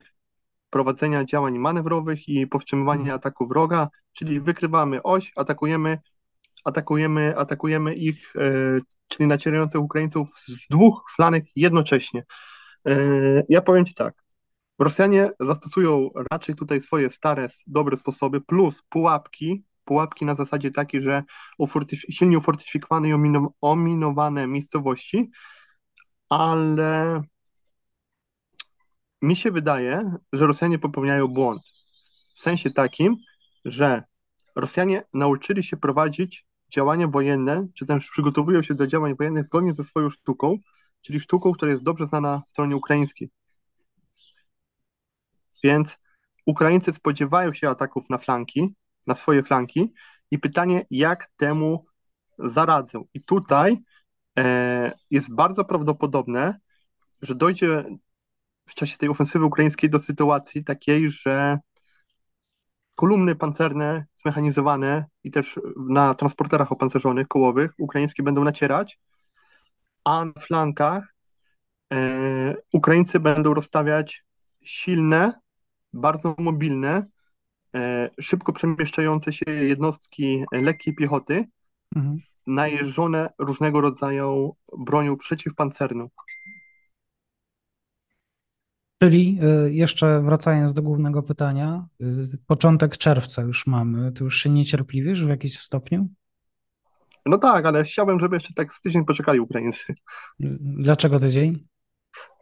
prowadzenia 0.70 1.26
działań 1.26 1.60
manewrowych 1.60 2.30
i 2.30 2.48
powstrzymywania 2.48 3.14
ataku 3.14 3.48
wroga, 3.48 3.90
czyli 4.14 4.42
wykrywamy 4.42 5.04
oś, 5.04 5.32
atakujemy, 5.36 6.00
atakujemy, 6.64 7.38
atakujemy 7.38 7.96
ich, 7.96 8.36
e, 8.36 8.42
czyli 9.08 9.28
nacierających 9.28 9.82
Ukraińców 9.82 10.30
z 10.40 10.68
dwóch 10.68 11.06
flanek 11.16 11.46
jednocześnie. 11.56 12.24
E, 12.88 12.96
ja 13.50 13.62
powiem 13.62 13.86
Ci 13.86 13.94
tak, 13.94 14.14
Rosjanie 14.80 15.32
zastosują 15.40 16.10
raczej 16.32 16.56
tutaj 16.56 16.82
swoje 16.82 17.10
stare, 17.10 17.50
dobre 17.68 17.98
sposoby, 17.98 18.42
plus 18.42 18.82
pułapki, 18.90 19.64
pułapki 19.86 20.26
na 20.26 20.36
zasadzie 20.36 20.72
takiej, 20.72 21.02
że 21.02 21.24
ufortyf- 21.62 22.06
silnie 22.10 22.38
ufortyfikowane 22.38 23.10
i 23.10 23.14
ominowane 23.62 24.48
miejscowości, 24.48 25.32
ale 26.30 27.22
mi 29.22 29.36
się 29.36 29.52
wydaje, 29.52 30.16
że 30.34 30.48
Rosjanie 30.48 30.80
popełniają 30.80 31.28
błąd. 31.28 31.62
W 32.36 32.42
sensie 32.42 32.72
takim, 32.72 33.18
że 33.66 34.04
Rosjanie 34.56 35.04
nauczyli 35.14 35.64
się 35.64 35.78
prowadzić 35.78 36.47
działania 36.70 37.08
wojenne, 37.08 37.68
czy 37.74 37.86
też 37.86 38.10
przygotowują 38.10 38.64
się 38.64 38.76
do 38.76 38.88
działań 38.88 39.16
wojennych 39.16 39.46
zgodnie 39.46 39.74
ze 39.74 39.84
swoją 39.84 40.10
sztuką, 40.10 40.58
czyli 41.02 41.20
sztuką, 41.20 41.52
która 41.52 41.72
jest 41.72 41.84
dobrze 41.84 42.06
znana 42.06 42.42
w 42.46 42.50
stronie 42.50 42.76
ukraińskiej. 42.76 43.30
Więc 45.64 45.98
Ukraińcy 46.46 46.94
spodziewają 46.94 47.54
się 47.54 47.70
ataków 47.70 48.10
na 48.10 48.18
flanki, 48.18 48.76
na 49.08 49.16
swoje 49.16 49.44
flanki 49.44 49.94
i 50.32 50.40
pytanie, 50.40 50.86
jak 50.92 51.32
temu 51.38 51.86
zaradzą. 52.40 53.06
I 53.14 53.22
tutaj 53.22 53.78
e, 54.38 54.92
jest 55.12 55.36
bardzo 55.36 55.66
prawdopodobne, 55.66 56.60
że 57.22 57.36
dojdzie 57.36 57.86
w 58.66 58.74
czasie 58.76 58.98
tej 58.98 59.10
ofensywy 59.10 59.46
ukraińskiej 59.46 59.90
do 59.90 60.00
sytuacji 60.00 60.64
takiej, 60.64 61.10
że 61.10 61.60
kolumny 62.98 63.36
pancerne, 63.36 64.06
zmechanizowane 64.16 65.06
i 65.24 65.32
też 65.32 65.60
na 65.90 66.14
transporterach 66.14 66.72
opancerzonych, 66.72 67.28
kołowych, 67.28 67.72
ukraińskie 67.78 68.24
będą 68.24 68.44
nacierać, 68.44 69.00
a 70.04 70.26
na 70.26 70.42
flankach 70.42 71.14
e, 71.94 72.56
Ukraińcy 72.74 73.20
będą 73.20 73.54
rozstawiać 73.54 74.26
silne, 74.64 75.40
bardzo 75.94 76.36
mobilne, 76.38 77.06
e, 77.76 78.10
szybko 78.22 78.54
przemieszczające 78.54 79.34
się 79.34 79.52
jednostki 79.52 80.46
lekkiej 80.52 80.96
piechoty, 80.96 81.46
mhm. 81.96 82.16
najeżdżone 82.48 83.30
różnego 83.40 83.82
rodzaju 83.82 84.56
bronią 84.78 85.18
przeciwpancerną. 85.18 86.10
Czyli 89.02 89.40
y, 89.68 89.74
jeszcze 89.74 90.22
wracając 90.22 90.74
do 90.74 90.82
głównego 90.82 91.24
pytania, 91.24 91.88
y, 92.02 92.38
początek 92.48 92.98
czerwca 92.98 93.42
już 93.42 93.68
mamy. 93.68 94.12
Ty 94.12 94.24
już 94.24 94.38
się 94.38 94.50
niecierpliwisz 94.50 95.26
w 95.26 95.30
jakimś 95.30 95.60
stopniu? 95.60 96.08
No 97.26 97.38
tak, 97.38 97.66
ale 97.66 97.84
chciałbym, 97.84 98.20
żeby 98.20 98.36
jeszcze 98.36 98.54
tak 98.54 98.74
z 98.74 98.82
tydzień 98.82 99.06
poczekali 99.06 99.40
Ukraińcy. 99.40 99.94
Dlaczego 100.60 101.20
tydzień? 101.20 101.68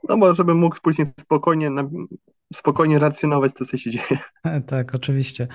No 0.09 0.17
bo 0.17 0.33
żebym 0.33 0.57
mógł 0.57 0.77
później 0.81 1.07
spokojnie, 1.19 1.69
spokojnie 2.53 2.99
racjonować 2.99 3.53
to, 3.53 3.65
co 3.65 3.77
się 3.77 3.91
dzieje. 3.91 4.17
Tak, 4.67 4.95
oczywiście. 4.95 5.47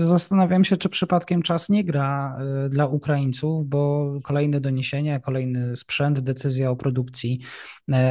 Y, 0.00 0.04
zastanawiam 0.04 0.64
się, 0.64 0.76
czy 0.76 0.88
przypadkiem 0.88 1.42
czas 1.42 1.68
nie 1.68 1.84
gra 1.84 2.38
y, 2.66 2.68
dla 2.68 2.86
Ukraińców, 2.86 3.68
bo 3.68 4.12
kolejne 4.24 4.60
doniesienia, 4.60 5.20
kolejny 5.20 5.76
sprzęt, 5.76 6.20
decyzja 6.20 6.70
o 6.70 6.76
produkcji 6.76 7.40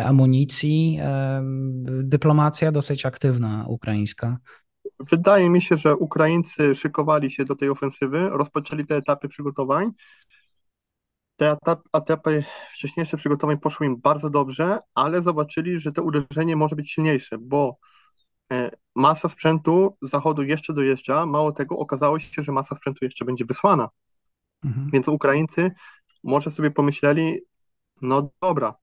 amunicji, 0.06 1.00
dyplomacja 2.04 2.72
dosyć 2.72 3.06
aktywna 3.06 3.66
ukraińska. 3.68 4.38
Wydaje 5.00 5.50
mi 5.50 5.62
się, 5.62 5.78
że 5.78 5.96
Ukraińcy 5.96 6.76
szykowali 6.76 7.32
się 7.32 7.46
do 7.46 7.56
tej 7.56 7.70
ofensywy, 7.70 8.30
rozpoczęli 8.30 8.86
te 8.86 8.96
etapy 8.96 9.28
przygotowań 9.28 9.92
te 11.36 11.58
etapy 11.94 12.44
wcześniejsze 12.72 13.18
przygotowań 13.18 13.58
poszły 13.58 13.86
im 13.86 14.02
bardzo 14.02 14.30
dobrze, 14.30 14.80
ale 14.94 15.22
zobaczyli, 15.22 15.80
że 15.80 15.92
to 15.92 16.04
uderzenie 16.04 16.56
może 16.56 16.76
być 16.76 16.92
silniejsze, 16.92 17.38
bo 17.38 17.78
e, 18.52 18.72
masa 18.96 19.30
sprzętu 19.30 19.98
z 20.02 20.10
zachodu 20.10 20.44
jeszcze 20.44 20.74
dojeżdża. 20.74 21.26
Mało 21.26 21.52
tego, 21.52 21.78
okazało 21.78 22.20
się, 22.20 22.44
że 22.44 22.52
masa 22.52 22.76
sprzętu 22.76 23.06
jeszcze 23.06 23.26
będzie 23.26 23.46
wysłana. 23.46 23.90
Mhm. 24.64 24.90
Więc 24.94 25.08
Ukraińcy 25.08 25.72
może 26.24 26.52
sobie 26.52 26.72
pomyśleli, 26.72 27.42
no 28.02 28.30
dobra, 28.42 28.76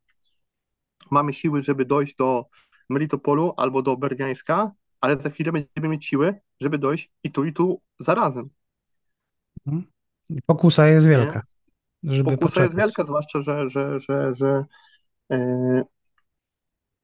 mamy 1.11 1.35
siły, 1.35 1.63
żeby 1.63 1.85
dojść 1.85 2.17
do 2.17 2.45
Melitopolu 2.91 3.55
albo 3.57 3.83
do 3.83 3.97
Berdiańska, 3.97 4.73
ale 5.01 5.17
za 5.17 5.31
chwilę 5.31 5.53
będziemy 5.53 5.89
mieć 5.89 6.07
siły, 6.07 6.41
żeby 6.61 6.79
dojść 6.79 7.11
i 7.25 7.31
tu, 7.31 7.45
i 7.45 7.53
tu 7.53 7.81
zarazem. 7.99 8.51
Mhm. 9.67 9.93
Pokusa 10.47 10.87
jest 10.87 11.09
wielka. 11.09 11.43
Żeby 12.03 12.31
Pokusa 12.31 12.49
poczekać. 12.49 12.65
jest 12.65 12.77
wielka, 12.77 13.05
zwłaszcza, 13.05 13.41
że, 13.43 13.69
że, 13.69 14.01
że, 14.01 14.35
że 14.35 14.65
yy, 15.31 15.85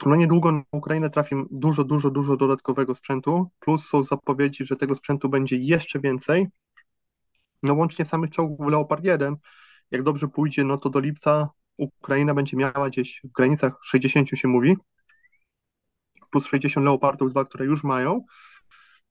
no 0.07 0.17
niedługo 0.17 0.53
na 0.53 0.63
Ukrainę 0.73 1.11
trafi 1.11 1.35
dużo, 1.51 1.85
dużo, 1.85 2.11
dużo 2.11 2.37
dodatkowego 2.37 2.95
sprzętu, 2.95 3.51
plus 3.61 3.87
są 3.87 4.03
zapowiedzi, 4.03 4.65
że 4.65 4.77
tego 4.77 4.95
sprzętu 4.95 5.29
będzie 5.29 5.57
jeszcze 5.57 6.01
więcej. 6.01 6.47
No 7.63 7.75
łącznie 7.75 8.05
samych 8.05 8.31
czołgów 8.31 8.71
Leopard 8.71 9.05
1, 9.05 9.37
jak 9.91 10.03
dobrze 10.03 10.29
pójdzie, 10.29 10.65
no 10.65 10.79
to 10.79 10.91
do 10.91 11.01
lipca 11.01 11.49
Ukraina 11.77 12.35
będzie 12.35 12.57
miała 12.57 12.89
gdzieś 12.91 13.21
w 13.25 13.33
granicach 13.33 13.79
60 13.83 14.29
się 14.29 14.49
mówi, 14.49 14.77
plus 16.31 16.47
60 16.47 16.85
Leopardów 16.85 17.31
2, 17.31 17.45
które 17.45 17.65
już 17.65 17.85
mają, 17.85 18.25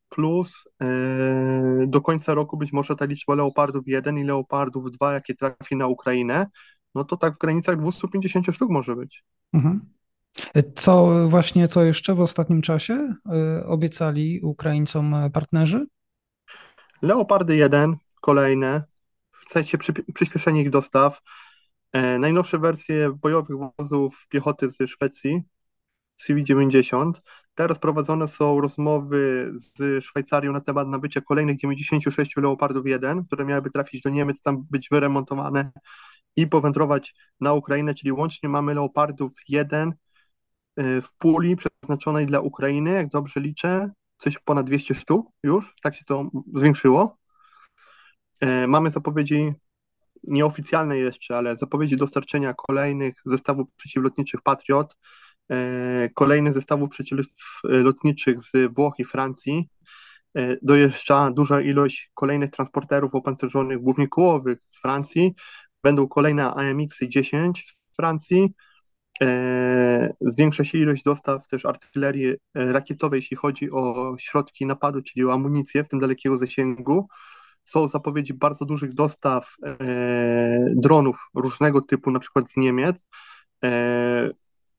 plus 0.10 0.68
yy, 0.82 1.88
do 1.88 2.02
końca 2.02 2.34
roku 2.34 2.58
być 2.58 2.74
może 2.74 2.96
ta 2.96 3.06
liczba 3.06 3.36
Leopardów 3.36 3.88
1 3.88 4.18
i 4.18 4.24
Leopardów 4.24 4.92
2, 4.92 5.14
jakie 5.14 5.36
trafi 5.36 5.76
na 5.76 5.88
Ukrainę, 5.88 6.48
no 6.96 7.04
to 7.04 7.18
tak 7.18 7.36
w 7.36 7.38
granicach 7.38 7.82
250 7.82 8.46
sztuk 8.54 8.70
może 8.70 8.96
być. 8.96 9.24
Mhm. 9.54 9.82
Co 10.76 11.10
właśnie, 11.30 11.68
co 11.68 11.84
jeszcze 11.84 12.16
w 12.16 12.20
ostatnim 12.20 12.62
czasie 12.62 13.14
yy, 13.26 13.66
obiecali 13.66 14.42
Ukraińcom 14.42 15.16
partnerzy? 15.34 15.88
Leopardy 17.02 17.56
1, 17.56 17.96
kolejne, 18.22 18.84
w 19.32 19.52
sensie 19.52 19.78
przy, 19.78 19.94
przyspieszenie 19.94 20.62
ich 20.62 20.70
dostaw, 20.70 21.22
e, 21.94 22.20
najnowsze 22.20 22.60
wersje 22.60 23.10
bojowych 23.22 23.58
wozów 23.78 24.28
piechoty 24.30 24.70
ze 24.70 24.88
Szwecji, 24.88 25.42
CV-90. 26.22 27.12
Teraz 27.56 27.80
prowadzone 27.80 28.28
są 28.28 28.62
rozmowy 28.62 29.52
z 29.56 30.04
Szwajcarią 30.04 30.54
na 30.54 30.62
temat 30.62 30.88
nabycia 30.88 31.22
kolejnych 31.22 31.58
96 31.58 32.38
Leopardów 32.38 32.86
1, 32.86 33.26
które 33.26 33.46
miałyby 33.46 33.70
trafić 33.70 34.02
do 34.02 34.10
Niemiec, 34.10 34.42
tam 34.42 34.66
być 34.70 34.90
wyremontowane 34.90 35.72
i 36.36 36.48
powędrować 36.48 37.16
na 37.40 37.54
Ukrainę, 37.54 37.94
czyli 37.94 38.12
łącznie 38.12 38.50
mamy 38.50 38.74
Leopardów 38.74 39.34
1 39.48 39.94
y, 40.80 41.02
w 41.02 41.14
puli 41.18 41.56
przeznaczonej 41.56 42.26
dla 42.26 42.40
Ukrainy, 42.40 42.92
jak 42.92 43.10
dobrze 43.10 43.40
liczę, 43.40 43.92
coś 44.18 44.40
ponad 44.40 44.66
200 44.66 44.96
sztuk 44.96 45.28
już, 45.44 45.76
tak 45.82 45.96
się 45.96 46.06
to 46.06 46.30
zwiększyło. 46.56 47.18
Y, 48.44 48.68
mamy 48.68 48.90
zapowiedzi 48.90 49.54
nieoficjalne 50.24 50.98
jeszcze, 50.98 51.38
ale 51.38 51.56
zapowiedzi 51.56 51.98
dostarczenia 51.98 52.54
kolejnych 52.54 53.22
zestawów 53.26 53.68
przeciwlotniczych 53.76 54.42
Patriot, 54.42 54.98
kolejnych 56.14 56.54
zestawów 56.54 56.90
przeciwlotniczych 56.90 58.40
z 58.40 58.74
Włoch 58.76 58.94
i 59.00 59.06
Francji. 59.06 59.70
E, 60.38 60.58
dojeżdża 60.62 61.32
duża 61.32 61.62
ilość 61.62 62.12
kolejnych 62.14 62.52
transporterów 62.52 63.16
opancerzonych 63.16 63.80
głównie 63.80 64.08
kołowych 64.08 64.60
z 64.70 64.82
Francji. 64.82 65.36
Będą 65.84 66.08
kolejne 66.08 66.54
AMX-y 66.54 67.10
10 67.10 67.66
z 67.68 67.96
Francji. 67.96 68.54
E, 69.22 70.14
zwiększa 70.22 70.64
się 70.64 70.78
ilość 70.78 71.04
dostaw 71.04 71.48
też 71.48 71.66
artylerii 71.66 72.36
rakietowej, 72.56 73.18
jeśli 73.18 73.38
chodzi 73.38 73.72
o 73.72 74.16
środki 74.20 74.66
napadu, 74.66 75.02
czyli 75.02 75.26
o 75.26 75.34
amunicję, 75.34 75.84
w 75.84 75.88
tym 75.88 76.00
dalekiego 76.00 76.38
zasięgu. 76.38 77.08
Są 77.64 77.88
zapowiedzi 77.88 78.34
bardzo 78.34 78.66
dużych 78.66 78.94
dostaw 78.94 79.56
dronów 80.76 81.30
różnego 81.36 81.82
typu, 81.82 82.12
na 82.12 82.20
przykład 82.20 82.50
z 82.50 82.58
Niemiec 82.58 83.08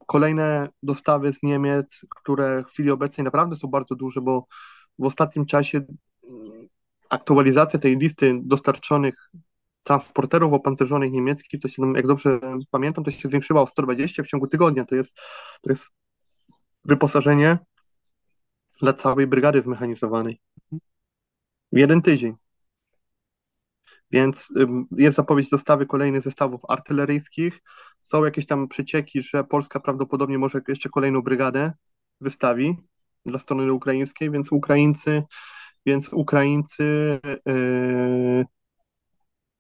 kolejne 0.09 0.69
dostawy 0.83 1.33
z 1.33 1.43
Niemiec, 1.43 2.07
które 2.17 2.65
w 2.65 2.67
chwili 2.67 2.91
obecnej 2.91 3.25
naprawdę 3.25 3.57
są 3.57 3.69
bardzo 3.69 3.95
duże, 3.95 4.21
bo 4.21 4.47
w 4.99 5.05
ostatnim 5.05 5.47
czasie 5.47 5.79
mm, 5.79 6.69
aktualizacja 7.11 7.79
tej 7.79 7.99
listy 7.99 8.41
dostarczonych 8.43 9.31
transporterów 9.83 10.53
opancerzonych 10.53 11.13
niemieckich, 11.13 11.61
to 11.61 11.69
się, 11.69 11.93
jak 11.97 12.07
dobrze 12.07 12.41
pamiętam, 12.71 13.05
to 13.05 13.11
się 13.11 13.29
zwiększyła 13.29 13.63
o 13.63 13.67
120 13.67 14.23
w 14.23 14.27
ciągu 14.27 14.47
tygodnia. 14.47 14.85
To 14.85 14.95
jest, 14.95 15.17
to 15.63 15.71
jest 15.71 15.91
wyposażenie 16.85 17.59
dla 18.81 18.93
całej 18.93 19.27
brygady 19.27 19.63
zmechanizowanej. 19.63 20.41
W 21.73 21.79
jeden 21.79 22.03
tydzień. 22.03 22.35
Więc 24.11 24.49
jest 24.97 25.17
zapowiedź 25.17 25.49
dostawy 25.49 25.87
kolejnych 25.87 26.23
zestawów 26.23 26.61
artyleryjskich. 26.69 27.63
Są 28.09 28.25
jakieś 28.25 28.47
tam 28.47 28.69
przecieki, 28.69 29.23
że 29.23 29.45
Polska 29.45 29.81
prawdopodobnie 29.81 30.39
może 30.39 30.61
jeszcze 30.69 30.89
kolejną 30.89 31.23
brygadę 31.23 31.73
wystawi 32.21 32.77
dla 33.27 33.39
strony 33.39 33.73
ukraińskiej, 33.73 34.31
więc 34.31 34.53
Ukraińcy, 34.53 35.23
więc 35.87 36.09
Ukraińcy 36.13 37.19
yy, 37.47 38.45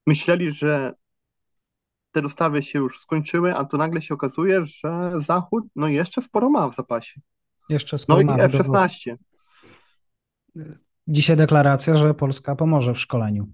myśleli, 0.07 0.53
że 0.53 0.95
te 2.11 2.23
dostawy 2.23 2.63
się 2.63 2.79
już 2.79 3.01
skończyły, 3.01 3.55
a 3.55 3.65
tu 3.65 3.77
nagle 3.77 4.03
się 4.03 4.15
okazuje, 4.15 4.67
że 4.67 5.13
Zachód 5.17 5.65
no 5.77 5.89
jeszcze 5.89 6.23
sporo 6.23 6.51
ma 6.51 6.69
w 6.69 6.75
zapasie. 6.75 7.21
Jeszcze 7.69 7.99
sporo 7.99 8.23
no 8.23 8.37
i 8.37 8.41
F-16. 8.41 9.17
Dzisiaj 11.09 11.37
deklaracja, 11.37 11.97
że 11.97 12.15
Polska 12.15 12.57
pomoże 12.57 12.95
w 12.95 13.01
szkoleniu. 13.01 13.53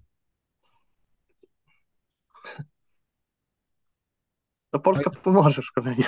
To 4.75 4.79
Polska 4.79 5.11
pomoże 5.11 5.63
szkoleniu. 5.63 6.05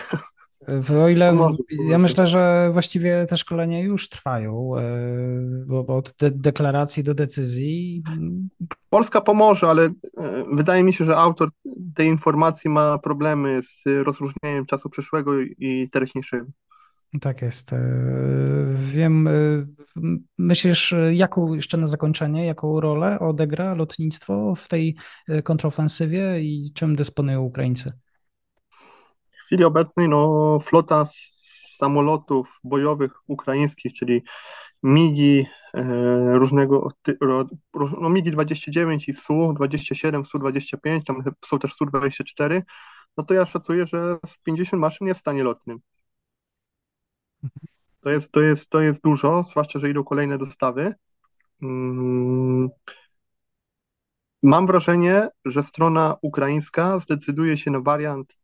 O 1.04 1.08
ile 1.08 1.30
pomoże, 1.32 1.56
ja 1.88 1.98
myślę, 1.98 2.26
że 2.26 2.70
właściwie 2.72 3.26
te 3.28 3.36
szkolenia 3.36 3.80
już 3.80 4.08
trwają, 4.08 4.76
e, 4.76 4.82
bo 5.66 5.86
od 5.86 6.14
de 6.18 6.30
deklaracji 6.30 7.04
do 7.04 7.14
decyzji. 7.14 8.02
Polska 8.90 9.20
pomoże, 9.20 9.66
ale 9.68 9.84
e, 9.84 9.92
wydaje 10.52 10.84
mi 10.84 10.92
się, 10.92 11.04
że 11.04 11.16
autor 11.16 11.48
tej 11.94 12.08
informacji 12.08 12.70
ma 12.70 12.98
problemy 12.98 13.60
z 13.62 13.82
rozróżnieniem 14.04 14.66
czasu 14.66 14.90
przeszłego 14.90 15.40
i 15.40 15.88
teraźniejszego. 15.92 16.46
Tak 17.20 17.42
jest. 17.42 17.72
E, 17.72 17.80
wiem, 18.78 19.28
myślisz, 20.38 20.94
jaką 21.12 21.54
jeszcze 21.54 21.76
na 21.76 21.86
zakończenie, 21.86 22.46
jaką 22.46 22.80
rolę 22.80 23.18
odegra 23.18 23.74
lotnictwo 23.74 24.54
w 24.54 24.68
tej 24.68 24.96
kontrofensywie 25.44 26.40
i 26.40 26.72
czym 26.74 26.96
dysponują 26.96 27.42
Ukraińcy? 27.42 27.92
Chwili 29.46 29.64
obecnej 29.64 30.08
no, 30.08 30.58
flota 30.60 31.04
samolotów 31.76 32.60
bojowych 32.64 33.12
ukraińskich, 33.26 33.94
czyli 33.94 34.22
MIGI 34.82 35.46
e, 35.74 35.84
różnego, 36.38 36.92
no 38.00 38.08
MIGI 38.08 38.30
29 38.30 39.08
i 39.08 39.12
SU-27, 39.14 40.24
SU-25, 40.24 41.04
tam 41.04 41.22
są 41.44 41.58
też 41.58 41.74
SU-24, 41.74 42.62
no 43.16 43.24
to 43.24 43.34
ja 43.34 43.46
szacuję, 43.46 43.86
że 43.86 44.18
z 44.26 44.38
50 44.38 44.80
maszyn 44.80 45.06
jest 45.06 45.18
w 45.18 45.20
stanie 45.20 45.44
lotnym. 45.44 45.80
To 48.00 48.10
jest, 48.10 48.32
to 48.32 48.40
jest, 48.40 48.70
to 48.70 48.80
jest 48.80 49.02
dużo, 49.02 49.42
zwłaszcza, 49.42 49.78
że 49.78 49.90
idą 49.90 50.04
kolejne 50.04 50.38
dostawy. 50.38 50.94
Mm. 51.62 52.68
mam 54.42 54.66
wrażenie, 54.66 55.28
że 55.44 55.62
strona 55.62 56.16
ukraińska 56.22 56.98
zdecyduje 56.98 57.56
się 57.56 57.70
na 57.70 57.80
wariant 57.80 58.38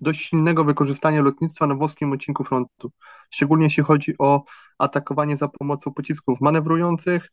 dość 0.00 0.28
silnego 0.28 0.64
wykorzystania 0.64 1.22
lotnictwa 1.22 1.66
na 1.66 1.74
włoskim 1.74 2.12
odcinku 2.12 2.44
frontu. 2.44 2.92
Szczególnie 3.30 3.64
jeśli 3.64 3.82
chodzi 3.82 4.14
o 4.18 4.44
atakowanie 4.78 5.36
za 5.36 5.48
pomocą 5.48 5.92
pocisków 5.92 6.40
manewrujących, 6.40 7.30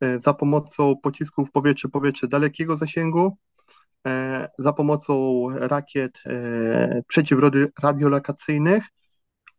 e, 0.00 0.20
za 0.20 0.34
pomocą 0.34 0.96
pocisków 1.02 1.50
powietrze-powietrze 1.50 2.28
dalekiego 2.28 2.76
zasięgu, 2.76 3.36
e, 4.06 4.48
za 4.58 4.72
pomocą 4.72 5.46
rakiet 5.50 6.20
e, 6.26 7.02
przeciwradiolokacyjnych 7.06 8.84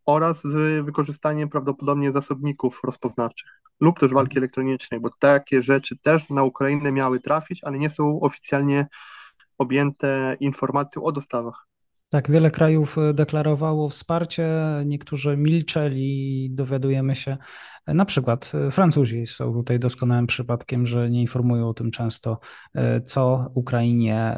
oraz 0.06 0.42
z 0.42 0.86
wykorzystaniem 0.86 1.50
prawdopodobnie 1.50 2.12
zasobników 2.12 2.80
rozpoznawczych 2.84 3.62
lub 3.80 4.00
też 4.00 4.14
walki 4.14 4.38
elektronicznej, 4.38 5.00
bo 5.00 5.10
takie 5.20 5.62
rzeczy 5.62 5.98
też 5.98 6.30
na 6.30 6.44
Ukrainę 6.44 6.92
miały 6.92 7.20
trafić, 7.20 7.64
ale 7.64 7.80
nie 7.80 7.90
są 7.90 8.20
oficjalnie 8.20 8.88
objęte 9.58 10.38
informacją 10.40 11.04
o 11.04 11.12
dostawach. 11.12 11.73
Tak, 12.14 12.32
wiele 12.32 12.52
krajów 12.52 12.98
e, 12.98 13.14
deklarowało 13.14 13.90
wsparcie, 13.90 14.48
niektórzy 14.86 15.38
milczeli, 15.38 16.50
dowiadujemy 16.52 17.16
się. 17.16 17.38
E, 17.86 17.94
na 17.94 18.06
przykład 18.06 18.52
e, 18.68 18.72
Francuzi 18.72 19.26
są 19.26 19.54
tutaj 19.54 19.80
doskonałym 19.80 20.28
przypadkiem, 20.28 20.88
że 20.88 21.10
nie 21.10 21.22
informują 21.22 21.70
o 21.70 21.74
tym 21.74 21.92
często, 21.92 22.40
co 23.06 23.52
Ukrainie, 23.54 24.38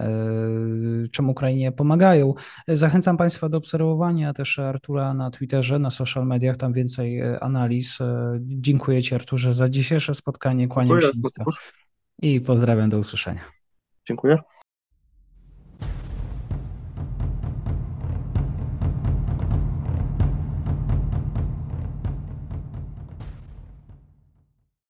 czym 1.11 1.29
Ukrainie 1.29 1.71
pomagają. 1.71 2.33
Zachęcam 2.67 3.17
Państwa 3.17 3.49
do 3.49 3.57
obserwowania 3.57 4.33
też 4.33 4.59
Artura 4.59 5.13
na 5.13 5.31
Twitterze, 5.31 5.79
na 5.79 5.89
social 5.89 6.27
mediach, 6.27 6.57
tam 6.57 6.73
więcej 6.73 7.21
analiz. 7.41 7.99
Dziękuję 8.39 9.03
Ci 9.03 9.15
Arturze 9.15 9.53
za 9.53 9.69
dzisiejsze 9.69 10.13
spotkanie, 10.13 10.67
kłaniam 10.67 11.01
się 11.01 11.11
i 12.21 12.41
pozdrawiam, 12.41 12.89
do 12.89 12.99
usłyszenia. 12.99 13.41
Dziękuję. 14.07 14.37